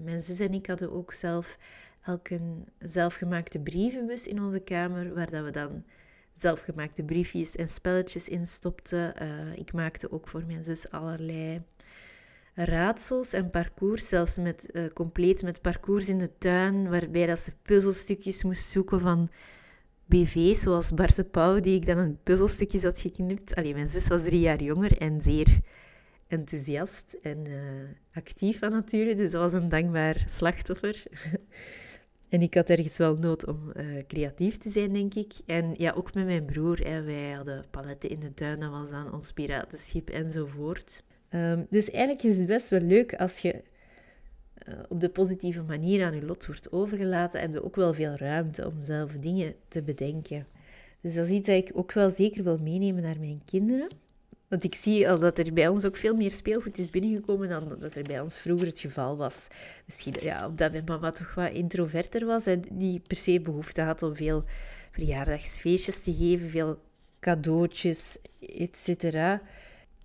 mijn 0.03 0.21
zus 0.21 0.39
en 0.39 0.53
ik 0.53 0.65
hadden 0.65 0.91
ook 0.91 1.13
zelf 1.13 1.57
elk 2.05 2.29
een 2.29 2.67
zelfgemaakte 2.79 3.59
brievenbus 3.59 4.27
in 4.27 4.41
onze 4.41 4.59
kamer, 4.59 5.13
waar 5.13 5.29
dat 5.29 5.43
we 5.43 5.51
dan 5.51 5.83
zelfgemaakte 6.33 7.03
briefjes 7.03 7.55
en 7.55 7.69
spelletjes 7.69 8.29
in 8.29 8.45
stopten. 8.45 9.13
Uh, 9.21 9.57
ik 9.57 9.73
maakte 9.73 10.11
ook 10.11 10.27
voor 10.27 10.43
mijn 10.45 10.63
zus 10.63 10.89
allerlei 10.89 11.61
raadsels 12.53 13.33
en 13.33 13.49
parcours, 13.49 14.07
zelfs 14.07 14.37
met, 14.37 14.69
uh, 14.73 14.85
compleet 14.93 15.43
met 15.43 15.61
parcours 15.61 16.09
in 16.09 16.17
de 16.17 16.37
tuin, 16.37 16.89
waarbij 16.89 17.25
dat 17.25 17.39
ze 17.39 17.51
puzzelstukjes 17.61 18.43
moest 18.43 18.69
zoeken 18.69 18.99
van 18.99 19.29
BV's, 20.05 20.61
zoals 20.61 20.93
Bart 20.93 21.15
de 21.15 21.23
Pauw, 21.23 21.59
die 21.59 21.75
ik 21.75 21.85
dan 21.85 21.97
een 21.97 22.19
puzzelstukjes 22.23 22.83
had 22.83 22.99
geknipt. 22.99 23.55
Allee, 23.55 23.73
mijn 23.73 23.87
zus 23.89 24.07
was 24.07 24.23
drie 24.23 24.39
jaar 24.39 24.63
jonger 24.63 24.97
en 24.97 25.21
zeer 25.21 25.59
enthousiast 26.27 27.17
en 27.21 27.45
uh, 27.45 27.55
actief 28.13 28.59
van 28.59 28.71
nature, 28.71 29.15
dus 29.15 29.31
dat 29.31 29.41
was 29.41 29.53
een 29.53 29.69
dankbaar 29.69 30.23
slachtoffer. 30.27 31.03
en 32.29 32.41
ik 32.41 32.53
had 32.53 32.69
ergens 32.69 32.97
wel 32.97 33.15
nood 33.15 33.47
om 33.47 33.71
uh, 33.73 34.03
creatief 34.07 34.57
te 34.57 34.69
zijn, 34.69 34.93
denk 34.93 35.13
ik. 35.13 35.33
En 35.45 35.73
ja, 35.77 35.91
ook 35.91 36.13
met 36.13 36.25
mijn 36.25 36.45
broer. 36.45 36.79
Hè, 36.87 37.03
wij 37.03 37.31
hadden 37.31 37.65
paletten 37.71 38.09
in 38.09 38.19
de 38.19 38.33
tuin, 38.33 38.59
dat 38.59 38.69
was 38.69 38.89
dan 38.89 39.13
ons 39.13 39.31
piratenschip 39.31 40.09
enzovoort. 40.09 41.03
Um, 41.29 41.67
dus 41.69 41.91
eigenlijk 41.91 42.23
is 42.23 42.37
het 42.37 42.47
best 42.47 42.69
wel 42.69 42.79
leuk 42.79 43.15
als 43.15 43.37
je 43.37 43.63
uh, 44.67 44.79
op 44.89 44.99
de 44.99 45.09
positieve 45.09 45.63
manier 45.63 46.05
aan 46.05 46.15
je 46.15 46.25
lot 46.25 46.45
wordt 46.45 46.71
overgelaten, 46.71 47.39
heb 47.39 47.53
je 47.53 47.63
ook 47.63 47.75
wel 47.75 47.93
veel 47.93 48.15
ruimte 48.15 48.67
om 48.67 48.81
zelf 48.81 49.11
dingen 49.11 49.55
te 49.67 49.81
bedenken. 49.81 50.47
Dus 51.01 51.13
dat 51.13 51.25
is 51.25 51.31
iets 51.31 51.47
dat 51.47 51.57
ik 51.57 51.71
ook 51.73 51.91
wel 51.91 52.09
zeker 52.09 52.43
wil 52.43 52.57
meenemen 52.57 53.03
naar 53.03 53.19
mijn 53.19 53.41
kinderen. 53.45 53.87
Want 54.55 54.67
ik 54.67 54.75
zie 54.75 55.09
al 55.09 55.19
dat 55.19 55.37
er 55.37 55.53
bij 55.53 55.67
ons 55.67 55.85
ook 55.85 55.95
veel 55.95 56.15
meer 56.15 56.31
speelgoed 56.31 56.77
is 56.77 56.89
binnengekomen 56.89 57.49
dan 57.49 57.75
dat 57.79 57.95
er 57.95 58.03
bij 58.03 58.19
ons 58.19 58.37
vroeger 58.37 58.67
het 58.67 58.79
geval 58.79 59.17
was. 59.17 59.47
Misschien 59.85 60.15
ja, 60.19 60.47
omdat 60.47 60.71
mijn 60.71 60.83
mama 60.85 61.09
toch 61.09 61.33
wat 61.33 61.51
introverter 61.51 62.25
was 62.25 62.45
en 62.45 62.61
die 62.71 63.01
per 63.07 63.17
se 63.17 63.39
behoefte 63.41 63.81
had 63.81 64.03
om 64.03 64.15
veel 64.15 64.43
verjaardagsfeestjes 64.91 65.99
te 65.99 66.13
geven, 66.13 66.49
veel 66.49 66.79
cadeautjes, 67.19 68.17
etc. 68.39 69.13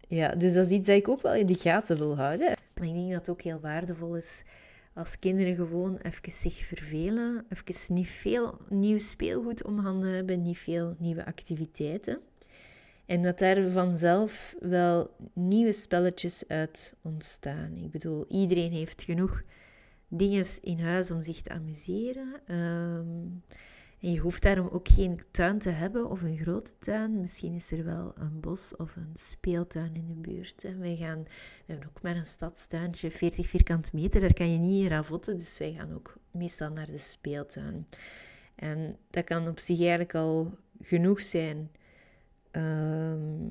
Ja, 0.09 0.35
dus 0.35 0.55
dat 0.55 0.67
is 0.67 0.71
iets 0.71 0.87
dat 0.87 0.97
ik 0.97 1.09
ook 1.09 1.23
wel 1.23 1.35
in 1.35 1.47
de 1.47 1.59
gaten 1.59 1.99
wil 1.99 2.17
houden. 2.17 2.57
Maar 2.75 2.89
ik 2.89 2.95
denk 2.95 3.11
dat 3.11 3.19
het 3.19 3.31
ook 3.31 3.43
heel 3.43 3.61
waardevol 3.61 4.17
is 4.17 4.45
als 4.95 5.19
kinderen 5.19 5.55
gewoon 5.55 5.99
even 6.03 6.33
zich 6.33 6.55
vervelen, 6.55 7.45
even 7.49 7.95
niet 7.95 8.09
veel 8.09 8.59
nieuw 8.69 8.99
speelgoed 8.99 9.65
om 9.65 9.79
handen 9.79 10.15
hebben, 10.15 10.43
niet 10.43 10.59
veel 10.59 10.95
nieuwe 10.99 11.27
activiteiten. 11.27 12.21
En 13.11 13.23
dat 13.23 13.39
daar 13.39 13.71
vanzelf 13.71 14.55
wel 14.61 15.11
nieuwe 15.33 15.73
spelletjes 15.73 16.45
uit 16.49 16.95
ontstaan. 17.03 17.77
Ik 17.77 17.91
bedoel, 17.91 18.25
iedereen 18.29 18.73
heeft 18.73 19.03
genoeg 19.03 19.43
dingen 20.09 20.45
in 20.63 20.81
huis 20.81 21.11
om 21.11 21.23
zich 21.23 21.43
te 21.43 21.51
amuseren. 21.51 22.55
Um, 22.57 23.43
en 24.01 24.13
je 24.13 24.19
hoeft 24.19 24.43
daarom 24.43 24.69
ook 24.69 24.89
geen 24.89 25.23
tuin 25.31 25.59
te 25.59 25.71
hebben 25.71 26.11
of 26.11 26.23
een 26.23 26.37
grote 26.37 26.79
tuin. 26.79 27.21
Misschien 27.21 27.55
is 27.55 27.73
er 27.73 27.85
wel 27.85 28.13
een 28.17 28.41
bos 28.41 28.77
of 28.77 28.97
een 28.97 29.11
speeltuin 29.13 29.95
in 29.95 30.07
de 30.07 30.31
buurt. 30.31 30.65
En 30.65 30.79
wij 30.79 30.97
gaan, 30.97 31.23
we 31.67 31.73
hebben 31.73 31.89
ook 31.89 32.03
maar 32.03 32.17
een 32.17 32.25
stadstuintje, 32.25 33.11
40 33.11 33.47
vierkante 33.47 33.91
meter, 33.93 34.21
daar 34.21 34.35
kan 34.35 34.53
je 34.53 34.59
niet 34.59 34.83
in 34.83 34.89
ravotten. 34.89 35.39
Dus 35.39 35.59
wij 35.59 35.73
gaan 35.73 35.95
ook 35.95 36.17
meestal 36.31 36.71
naar 36.71 36.87
de 36.87 36.99
speeltuin. 36.99 37.87
En 38.55 38.97
dat 39.11 39.25
kan 39.25 39.49
op 39.49 39.59
zich 39.59 39.79
eigenlijk 39.79 40.15
al 40.15 40.55
genoeg 40.83 41.23
zijn. 41.23 41.71
Ehm, 42.51 43.49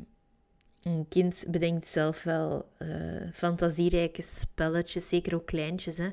een 0.82 1.06
kind 1.10 1.46
bedenkt 1.48 1.88
zelf 1.88 2.24
wel 2.24 2.70
uh, 2.80 3.32
fantasierijke 3.34 4.22
spelletjes, 4.22 5.10
zeker 5.10 5.36
ook 5.36 5.46
kleintjes. 5.46 5.98
Hè. 5.98 6.10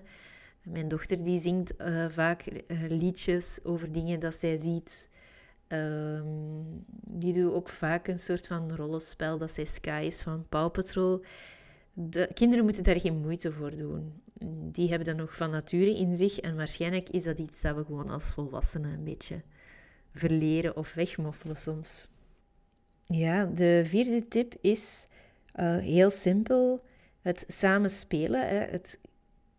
Mijn 0.62 0.88
dochter 0.88 1.25
die 1.25 1.38
zingt 1.38 1.81
uh, 1.81 2.07
vaak 2.09 2.44
uh, 2.46 2.81
liedjes 2.88 3.59
over 3.62 3.92
dingen 3.92 4.20
dat 4.20 4.35
zij 4.35 4.57
ziet. 4.57 5.11
Um, 5.68 6.85
die 7.07 7.33
doet 7.33 7.53
ook 7.53 7.68
vaak 7.68 8.09
een 8.09 8.18
soort 8.18 8.46
van 8.46 8.75
rollenspel 8.75 9.38
dat 9.38 9.51
zij 9.51 9.64
Sky 9.64 10.03
is 10.07 10.22
van 10.22 10.46
Paw 10.49 10.70
Patrol. 10.70 11.25
De 11.92 12.29
kinderen 12.35 12.64
moeten 12.64 12.83
daar 12.83 13.01
geen 13.01 13.20
moeite 13.20 13.53
voor 13.53 13.77
doen. 13.77 14.22
Die 14.72 14.88
hebben 14.88 15.07
dat 15.07 15.16
nog 15.16 15.37
van 15.37 15.51
nature 15.51 15.96
in 15.96 16.16
zich. 16.16 16.38
En 16.38 16.57
waarschijnlijk 16.57 17.09
is 17.09 17.25
dat 17.25 17.38
iets 17.38 17.61
dat 17.61 17.77
we 17.77 17.85
gewoon 17.85 18.09
als 18.09 18.35
volwassenen 18.35 18.92
een 18.92 19.05
beetje 19.05 19.42
verleren 20.12 20.77
of 20.77 20.94
wegmoffelen 20.94 21.57
soms. 21.57 22.09
Ja, 23.07 23.45
de 23.45 23.83
vierde 23.85 24.29
tip 24.29 24.55
is 24.61 25.07
uh, 25.57 25.79
heel 25.79 26.11
simpel. 26.11 26.85
Het 27.23 27.45
samen 27.49 27.90
spelen. 27.90 28.49
Hè. 28.49 28.57
Het 28.57 29.01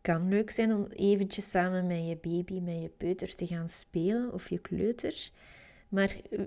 kan 0.01 0.29
leuk 0.29 0.49
zijn 0.49 0.73
om 0.73 0.85
eventjes 0.85 1.49
samen 1.49 1.87
met 1.87 2.07
je 2.07 2.17
baby, 2.21 2.59
met 2.59 2.81
je 2.81 2.91
peuter 2.97 3.35
te 3.35 3.47
gaan 3.47 3.69
spelen 3.69 4.33
of 4.33 4.49
je 4.49 4.59
kleuter. 4.59 5.29
Maar 5.89 6.15
eh, 6.29 6.39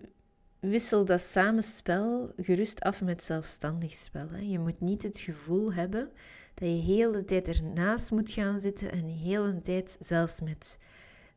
wissel 0.61 1.05
dat 1.05 1.21
samenspel 1.21 2.33
gerust 2.37 2.81
af 2.81 3.03
met 3.03 3.25
zelfstandig 3.25 3.95
spel. 3.95 4.29
Hè. 4.31 4.41
Je 4.41 4.59
moet 4.59 4.81
niet 4.81 5.03
het 5.03 5.19
gevoel 5.19 5.73
hebben 5.73 6.11
dat 6.55 6.69
je 6.69 6.75
de 6.75 6.83
hele 6.83 7.25
tijd 7.25 7.49
ernaast 7.49 8.11
moet 8.11 8.31
gaan 8.31 8.61
zitten 8.61 8.93
en 8.93 9.07
de 9.07 9.13
hele 9.13 9.61
tijd, 9.61 9.97
zelfs 10.01 10.41
met 10.41 10.79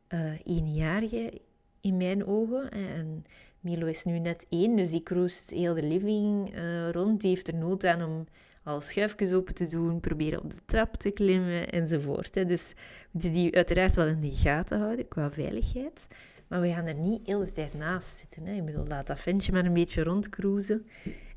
uh, 0.10 0.34
eenjarige 0.46 1.42
in 1.82 1.98
mijn 1.98 2.26
ogen. 2.26 2.72
En 2.72 3.26
Milo 3.64 3.86
is 3.86 4.04
nu 4.04 4.20
net 4.20 4.46
één, 4.50 4.76
dus 4.76 4.92
die 4.92 5.04
cruist 5.04 5.50
heel 5.50 5.74
de 5.74 5.84
living 5.84 6.56
uh, 6.56 6.90
rond. 6.90 7.22
Die 7.22 7.30
heeft 7.30 7.48
er 7.48 7.56
nood 7.56 7.86
aan 7.86 8.04
om 8.04 8.26
al 8.64 8.82
schuifjes 8.82 9.34
open 9.34 9.54
te 9.54 9.68
doen, 9.68 10.00
proberen 10.00 10.42
op 10.44 10.50
de 10.50 10.66
trap 10.66 10.96
te 10.96 11.12
klimmen 11.12 11.70
enzovoort. 11.70 12.36
Hè. 12.36 12.46
Dus 12.46 12.74
die, 13.12 13.32
die 13.32 13.56
uiteraard 13.56 13.96
wel 13.96 14.08
in 14.08 14.20
de 14.20 14.32
gaten 14.32 14.80
houden 14.80 15.08
qua 15.08 15.32
veiligheid. 15.32 16.08
Maar 16.48 16.62
we 16.62 16.68
gaan 16.68 16.86
er 16.86 16.96
niet 16.96 17.26
de 17.26 17.32
hele 17.32 17.52
tijd 17.52 17.74
naast 17.74 18.20
zitten. 18.20 18.46
Hè. 18.46 18.54
Ik 18.54 18.66
bedoel, 18.66 18.88
laat 18.88 19.08
dat 19.08 19.20
ventje 19.20 19.52
maar 19.52 19.66
een 19.66 19.74
beetje 19.74 20.04
rondcruisen. 20.04 20.88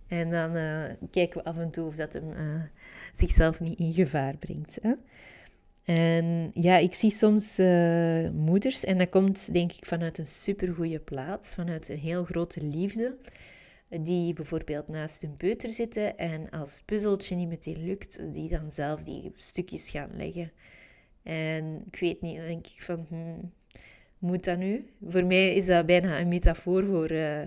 En 0.07 0.31
dan 0.31 0.57
uh, 0.57 0.83
kijken 1.11 1.43
we 1.43 1.45
af 1.45 1.57
en 1.57 1.71
toe 1.71 1.87
of 1.87 1.97
dat 1.97 2.13
hem 2.13 2.31
uh, 2.31 2.63
zichzelf 3.13 3.61
niet 3.61 3.79
in 3.79 3.93
gevaar 3.93 4.37
brengt. 4.37 4.79
Hè. 4.83 4.93
En 5.87 6.51
ja, 6.55 6.77
ik 6.77 6.95
zie 6.95 7.11
soms 7.11 7.59
uh, 7.59 8.31
moeders, 8.31 8.85
en 8.85 8.99
dat 8.99 9.09
komt 9.09 9.53
denk 9.53 9.73
ik 9.73 9.87
vanuit 9.87 10.19
een 10.19 10.27
supergoeie 10.27 10.99
plaats, 10.99 11.55
vanuit 11.55 11.89
een 11.89 11.99
heel 11.99 12.25
grote 12.25 12.65
liefde 12.65 13.17
die 13.89 14.33
bijvoorbeeld 14.33 14.89
naast 14.89 15.23
een 15.23 15.37
peuter 15.37 15.71
zitten 15.71 16.19
en 16.19 16.51
als 16.51 16.83
puzzeltje 16.85 17.37
niet 17.37 17.49
meteen 17.49 17.85
lukt, 17.85 18.33
die 18.33 18.49
dan 18.49 18.71
zelf 18.71 19.03
die 19.03 19.33
stukjes 19.37 19.91
gaan 19.91 20.11
leggen. 20.17 20.53
En 21.23 21.85
ik 21.87 22.01
weet 22.01 22.21
niet, 22.21 22.37
dan 22.37 22.47
denk 22.47 22.67
ik 22.67 22.83
van, 22.83 23.07
hmm, 23.09 23.53
moet 24.19 24.45
dat 24.45 24.59
nu? 24.59 24.91
Voor 25.09 25.25
mij 25.25 25.55
is 25.55 25.67
dat 25.67 25.87
bijna 25.87 26.21
een 26.21 26.29
metafoor 26.29 26.85
voor 26.85 27.13
uh, 27.13 27.43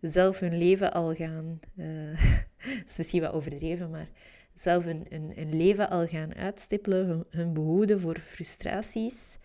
zelf 0.00 0.38
hun 0.38 0.58
leven 0.58 0.92
al 0.92 1.14
gaan, 1.14 1.60
uh, 1.76 2.20
dat 2.78 2.88
is 2.88 2.96
misschien 2.96 3.20
wat 3.20 3.32
overdreven, 3.32 3.90
maar 3.90 4.08
zelf 4.54 4.86
een 4.86 5.56
leven 5.56 5.90
al 5.90 6.06
gaan 6.06 6.34
uitstippelen, 6.34 7.06
hun, 7.06 7.24
hun 7.30 7.52
behoeden 7.52 8.00
voor 8.00 8.18
frustraties, 8.24 9.38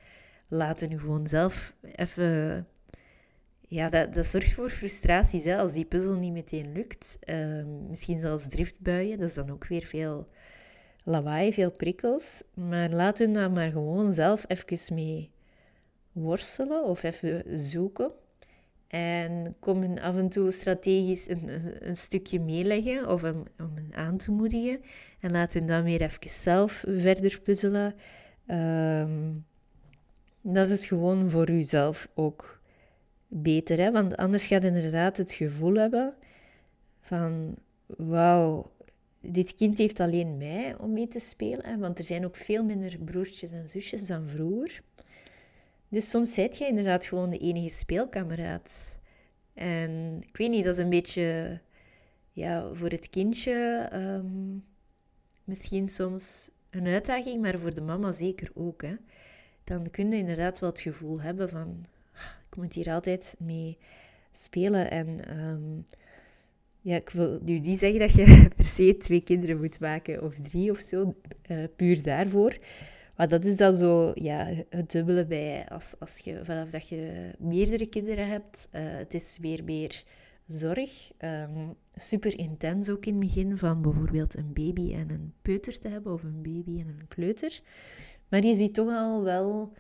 laten 0.48 0.90
nu 0.90 1.00
gewoon 1.00 1.28
zelf 1.28 1.74
even 1.82 2.68
ja, 3.70 3.90
dat, 3.90 4.14
dat 4.14 4.26
zorgt 4.26 4.54
voor 4.54 4.70
frustraties 4.70 5.44
hè, 5.44 5.58
als 5.58 5.74
die 5.74 5.86
puzzel 5.86 6.16
niet 6.16 6.34
meteen 6.34 6.72
lukt. 6.72 7.18
Ehm, 7.22 7.88
misschien 7.88 8.20
zelfs 8.20 8.48
driftbuien, 8.48 9.18
dat 9.18 9.30
is 9.30 9.36
dan 9.36 9.52
ook 9.52 9.68
weer 9.68 9.86
veel 9.86 10.28
lawaai, 11.04 11.54
veel 11.54 11.72
prikkels. 11.72 12.44
Maar 12.54 12.90
laat 12.90 13.18
hun 13.18 13.34
daar 13.34 13.52
maar 13.52 13.72
gewoon 13.72 14.12
zelf 14.12 14.46
even 14.48 14.96
mee 14.96 15.32
worstelen 16.12 16.84
of 16.84 17.04
even 17.04 17.60
zoeken. 17.60 18.12
En 18.90 19.56
kom 19.60 19.82
hun 19.82 20.00
af 20.00 20.16
en 20.16 20.30
toe 20.30 20.52
strategisch 20.52 21.30
een, 21.30 21.50
een, 21.88 21.96
stukje 21.96 22.40
meeleggen 22.40 23.08
of 23.10 23.24
om, 23.24 23.44
om 23.60 23.72
hen 23.76 23.90
aan 23.92 24.18
te 24.18 24.32
moedigen. 24.32 24.82
En 25.20 25.32
laat 25.32 25.54
hun 25.54 25.66
dan 25.66 25.84
weer 25.84 26.02
even 26.02 26.30
zelf 26.30 26.84
verder 26.88 27.40
puzzelen. 27.42 27.96
Ehm, 28.46 29.32
dat 30.42 30.70
is 30.70 30.86
gewoon 30.86 31.30
voor 31.30 31.50
uzelf 31.50 32.10
ook 32.14 32.62
beter. 33.28 33.78
Hè? 33.78 33.92
Want 33.92 34.18
anders 34.18 34.46
gaat 34.46 34.64
inderdaad 34.64 35.18
het 35.18 35.34
gevoel 35.34 35.76
hebben 35.76 36.14
van... 37.02 37.56
Wauw, 37.98 38.72
dit 39.22 39.56
kind 39.56 39.78
heeft 39.78 40.00
alleen 40.00 40.38
mij 40.38 40.76
om 40.78 40.94
mee 40.94 41.08
te 41.08 41.20
spelen. 41.20 41.80
Want 41.80 41.98
er 41.98 42.04
zijn 42.04 42.26
ook 42.26 42.36
veel 42.36 42.64
minder 42.64 42.98
broertjes 43.06 43.52
en 43.52 43.70
zusjes 43.70 44.08
dan 44.08 44.28
vroeger. 44.28 44.82
Dus 45.90 46.10
soms 46.10 46.34
zijt 46.34 46.58
je 46.58 46.68
inderdaad 46.68 47.06
gewoon 47.06 47.30
de 47.30 47.38
enige 47.38 47.70
speelkameraad. 47.70 49.00
En 49.54 50.22
ik 50.28 50.38
weet 50.38 50.50
niet, 50.50 50.64
dat 50.64 50.74
is 50.74 50.84
een 50.84 50.90
beetje 50.90 51.60
ja, 52.32 52.74
voor 52.74 52.90
het 52.90 53.10
kindje 53.10 53.88
ehm, 53.92 54.58
misschien 55.44 55.90
soms 55.90 56.50
een 56.70 56.88
uitdaging, 56.88 57.42
maar 57.42 57.60
voor 57.60 57.74
de 57.74 57.82
mama 57.82 58.12
zeker 58.12 58.52
ook. 58.54 58.82
Hè. 58.82 58.96
Dan 59.64 59.90
kun 59.92 60.12
je 60.12 60.18
inderdaad 60.18 60.60
wel 60.60 60.70
het 60.70 60.80
gevoel 60.80 61.22
hebben 61.22 61.50
van 61.50 61.86
ik 62.50 62.56
moet 62.56 62.74
hier 62.74 62.90
altijd 62.92 63.36
mee 63.40 63.78
spelen. 64.32 64.92
En 64.92 65.26
ehm, 65.28 65.82
ja, 66.82 66.96
ik 66.96 67.10
wil 67.10 67.40
nu 67.42 67.60
niet 67.60 67.80
zeggen 67.80 68.00
dat 68.00 68.14
je 68.14 68.48
per 68.56 68.66
se 68.66 68.98
twee 68.98 69.22
kinderen 69.22 69.58
moet 69.58 69.80
maken 69.80 70.24
of 70.24 70.36
drie 70.36 70.72
of 70.72 70.80
zo, 70.80 71.16
uh, 71.52 71.64
puur 71.76 72.04
daarvoor. 72.04 72.58
Maar 73.20 73.28
dat 73.28 73.46
is 73.46 73.58
dan 73.58 73.74
zo 73.74 74.12
ja, 74.14 74.48
het 74.70 74.92
dubbele 74.92 75.26
bij 75.26 75.66
als, 75.70 75.96
als 76.00 76.18
je 76.18 76.40
vanaf 76.44 76.70
dat 76.70 76.88
je 76.88 77.32
meerdere 77.40 77.86
kinderen 77.86 78.28
hebt. 78.28 78.70
Uh, 78.74 78.82
het 78.84 79.14
is 79.14 79.38
weer 79.42 79.64
meer 79.64 80.04
zorg. 80.48 81.12
Um, 81.20 81.76
super 81.96 82.38
intens 82.38 82.90
ook 82.90 83.06
in 83.06 83.12
het 83.12 83.22
begin 83.26 83.58
van 83.58 83.82
bijvoorbeeld 83.82 84.38
een 84.38 84.54
baby 84.54 84.94
en 84.94 85.10
een 85.10 85.34
peuter 85.42 85.80
te 85.80 85.88
hebben 85.88 86.14
of 86.14 86.24
een 86.24 86.42
baby 86.42 86.80
en 86.80 86.88
een 86.88 87.08
kleuter. 87.08 87.62
Maar 88.30 88.46
je 88.46 88.56
ziet 88.56 88.74
toch 88.74 88.90
al 88.90 89.24
wel, 89.24 89.74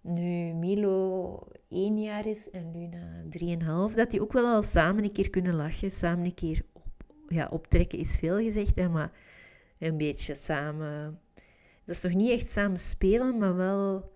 nu 0.00 0.52
Milo 0.52 1.38
één 1.68 2.00
jaar 2.00 2.26
is 2.26 2.50
en 2.50 2.70
Luna 2.72 3.22
drieënhalf, 3.28 3.94
dat 3.94 4.10
die 4.10 4.22
ook 4.22 4.32
wel 4.32 4.46
al 4.46 4.62
samen 4.62 5.04
een 5.04 5.12
keer 5.12 5.30
kunnen 5.30 5.54
lachen, 5.54 5.90
samen 5.90 6.24
een 6.24 6.34
keer 6.34 6.62
op, 6.72 7.12
ja, 7.28 7.48
optrekken 7.50 7.98
is 7.98 8.16
veel 8.16 8.38
gezegd, 8.38 8.76
hè, 8.76 8.88
maar 8.88 9.12
een 9.78 9.96
beetje 9.96 10.34
samen. 10.34 11.20
Dat 11.88 11.96
is 11.96 12.02
nog 12.02 12.12
niet 12.12 12.30
echt 12.30 12.50
samen 12.50 12.78
spelen, 12.78 13.38
maar 13.38 13.56
wel 13.56 14.12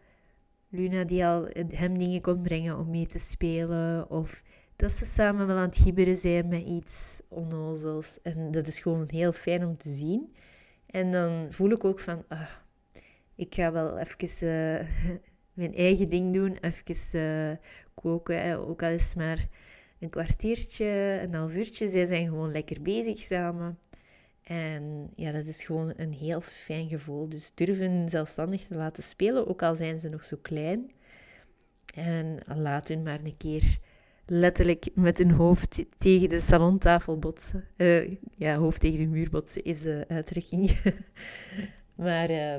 Luna 0.69 1.05
die 1.05 1.27
al 1.27 1.49
hem 1.69 1.99
dingen 1.99 2.21
kon 2.21 2.43
brengen 2.43 2.79
om 2.79 2.91
mee 2.91 3.07
te 3.07 3.19
spelen 3.19 4.11
of 4.11 4.43
dat 4.77 4.93
ze 4.93 5.05
samen 5.05 5.47
wel 5.47 5.57
aan 5.57 5.63
het 5.63 5.77
gibberen 5.77 6.17
zijn 6.17 6.49
met 6.49 6.63
iets 6.63 7.23
onnozels. 7.29 8.23
En 8.23 8.51
dat 8.51 8.67
is 8.67 8.81
gewoon 8.81 9.05
heel 9.11 9.33
fijn 9.33 9.67
om 9.67 9.77
te 9.77 9.89
zien. 9.89 10.35
En 10.87 11.11
dan 11.11 11.47
voel 11.51 11.71
ik 11.71 11.85
ook 11.85 12.01
van, 12.01 12.25
ah, 12.29 12.51
ik 13.35 13.55
ga 13.55 13.73
wel 13.73 13.99
even 13.99 14.49
uh, 14.49 15.17
mijn 15.63 15.75
eigen 15.75 16.09
ding 16.09 16.33
doen, 16.33 16.59
even 16.61 17.21
uh, 17.21 17.57
koken, 17.95 18.59
ook 18.59 18.83
al 18.83 18.91
is 18.91 19.15
maar 19.15 19.47
een 19.99 20.11
kwartiertje, 20.11 21.19
een 21.23 21.35
half 21.35 21.55
uurtje. 21.55 21.89
Zij 21.89 22.07
zijn 22.07 22.29
gewoon 22.29 22.53
lekker 22.53 22.83
bezig 22.83 23.19
samen. 23.19 23.79
En 24.43 25.11
ja, 25.17 25.33
dat 25.33 25.47
is 25.47 25.65
gewoon 25.65 25.93
een 25.97 26.13
heel 26.13 26.41
fijn 26.41 26.89
gevoel. 26.89 27.29
Dus 27.29 27.55
durven 27.55 28.09
zelfstandig 28.09 28.67
te 28.67 28.75
laten 28.75 29.03
spelen, 29.03 29.49
ook 29.49 29.63
al 29.63 29.75
zijn 29.75 30.01
ze 30.01 30.09
nog 30.09 30.25
zo 30.25 30.37
klein. 30.43 30.91
En 31.95 32.39
laat 32.47 32.89
hun 32.89 33.03
maar 33.03 33.21
een 33.25 33.37
keer 33.37 33.79
letterlijk 34.27 34.89
met 34.95 35.19
hun 35.19 35.31
hoofd 35.31 35.85
tegen 35.99 36.29
de 36.29 36.41
salontafel 36.41 37.19
botsen. 37.19 37.65
Uh, 37.77 38.17
ja, 38.37 38.57
hoofd 38.57 38.81
tegen 38.81 38.99
de 38.99 39.07
muur 39.07 39.31
botsen 39.31 39.65
is 39.65 39.83
de 39.83 40.05
uitdrukking. 40.09 40.79
maar 41.95 42.31
uh, 42.31 42.57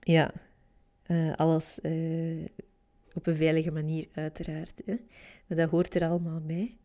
ja, 0.00 0.32
uh, 1.06 1.34
alles 1.34 1.80
eh, 1.80 2.44
op 3.12 3.26
een 3.26 3.36
veilige 3.36 3.70
manier 3.70 4.08
uiteraard. 4.12 4.82
Hè. 4.84 4.94
Maar 5.46 5.58
dat 5.58 5.70
hoort 5.70 5.94
er 5.94 6.08
allemaal 6.08 6.40
bij. 6.40 6.76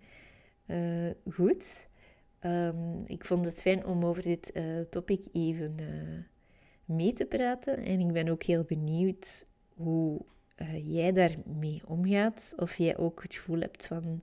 goed. 1.32 1.89
Um, 2.46 3.04
ik 3.06 3.26
vond 3.26 3.46
het 3.46 3.62
fijn 3.62 3.86
om 3.86 4.06
over 4.06 4.24
dit 4.24 4.54
topic 4.90 5.28
even 5.34 5.76
mee 6.86 7.14
te 7.14 7.26
praten. 7.26 7.78
En 7.78 8.00
ik 8.00 8.12
ben 8.12 8.30
ook 8.30 8.44
heel 8.44 8.64
benieuwd 8.64 9.48
hoe 9.76 10.22
uh, 10.62 10.96
jij 10.96 11.12
daarmee 11.12 11.82
omgaat. 11.88 12.54
Of 12.58 12.78
jij 12.78 12.98
ook 12.98 13.22
het 13.22 13.34
gevoel 13.34 13.60
hebt 13.60 13.86
van, 13.86 14.22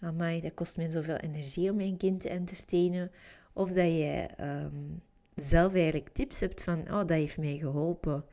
amai, 0.00 0.40
dat 0.40 0.54
kost 0.54 0.76
mij 0.76 0.88
zoveel 0.88 1.16
energie 1.16 1.70
om 1.70 1.76
mijn 1.76 1.96
kind 1.96 2.20
te 2.20 2.28
entertainen. 2.28 3.10
Of 3.52 3.68
dat 3.68 3.86
jij 3.86 4.30
um, 4.40 5.02
zelf 5.34 5.74
eigenlijk 5.74 6.08
tips 6.08 6.40
hebt 6.40 6.62
van, 6.62 6.80
oh, 6.80 6.98
dat 6.98 7.10
heeft 7.10 7.38
mij 7.38 7.56
geholpen. 7.56 8.24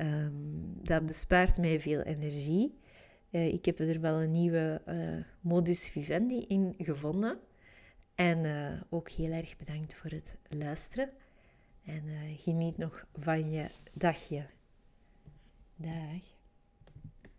Um, 0.00 0.80
dat 0.82 1.06
bespaart 1.06 1.58
mij 1.58 1.80
veel 1.80 2.00
energie. 2.00 2.78
Uh, 3.30 3.46
ik 3.46 3.64
heb 3.64 3.78
er 3.78 4.00
wel 4.00 4.22
een 4.22 4.30
nieuwe 4.30 4.82
uh, 4.88 5.24
modus 5.40 5.88
vivendi 5.88 6.44
in 6.48 6.74
gevonden. 6.78 7.38
En 8.14 8.44
uh, 8.44 8.80
ook 8.88 9.10
heel 9.10 9.32
erg 9.32 9.56
bedankt 9.56 9.94
voor 9.94 10.10
het 10.10 10.36
luisteren. 10.48 11.10
En 11.84 12.02
geniet 12.38 12.78
nog 12.78 13.06
van 13.12 13.50
je 13.50 13.70
dagje. 13.92 14.46
Dag. 15.76 16.33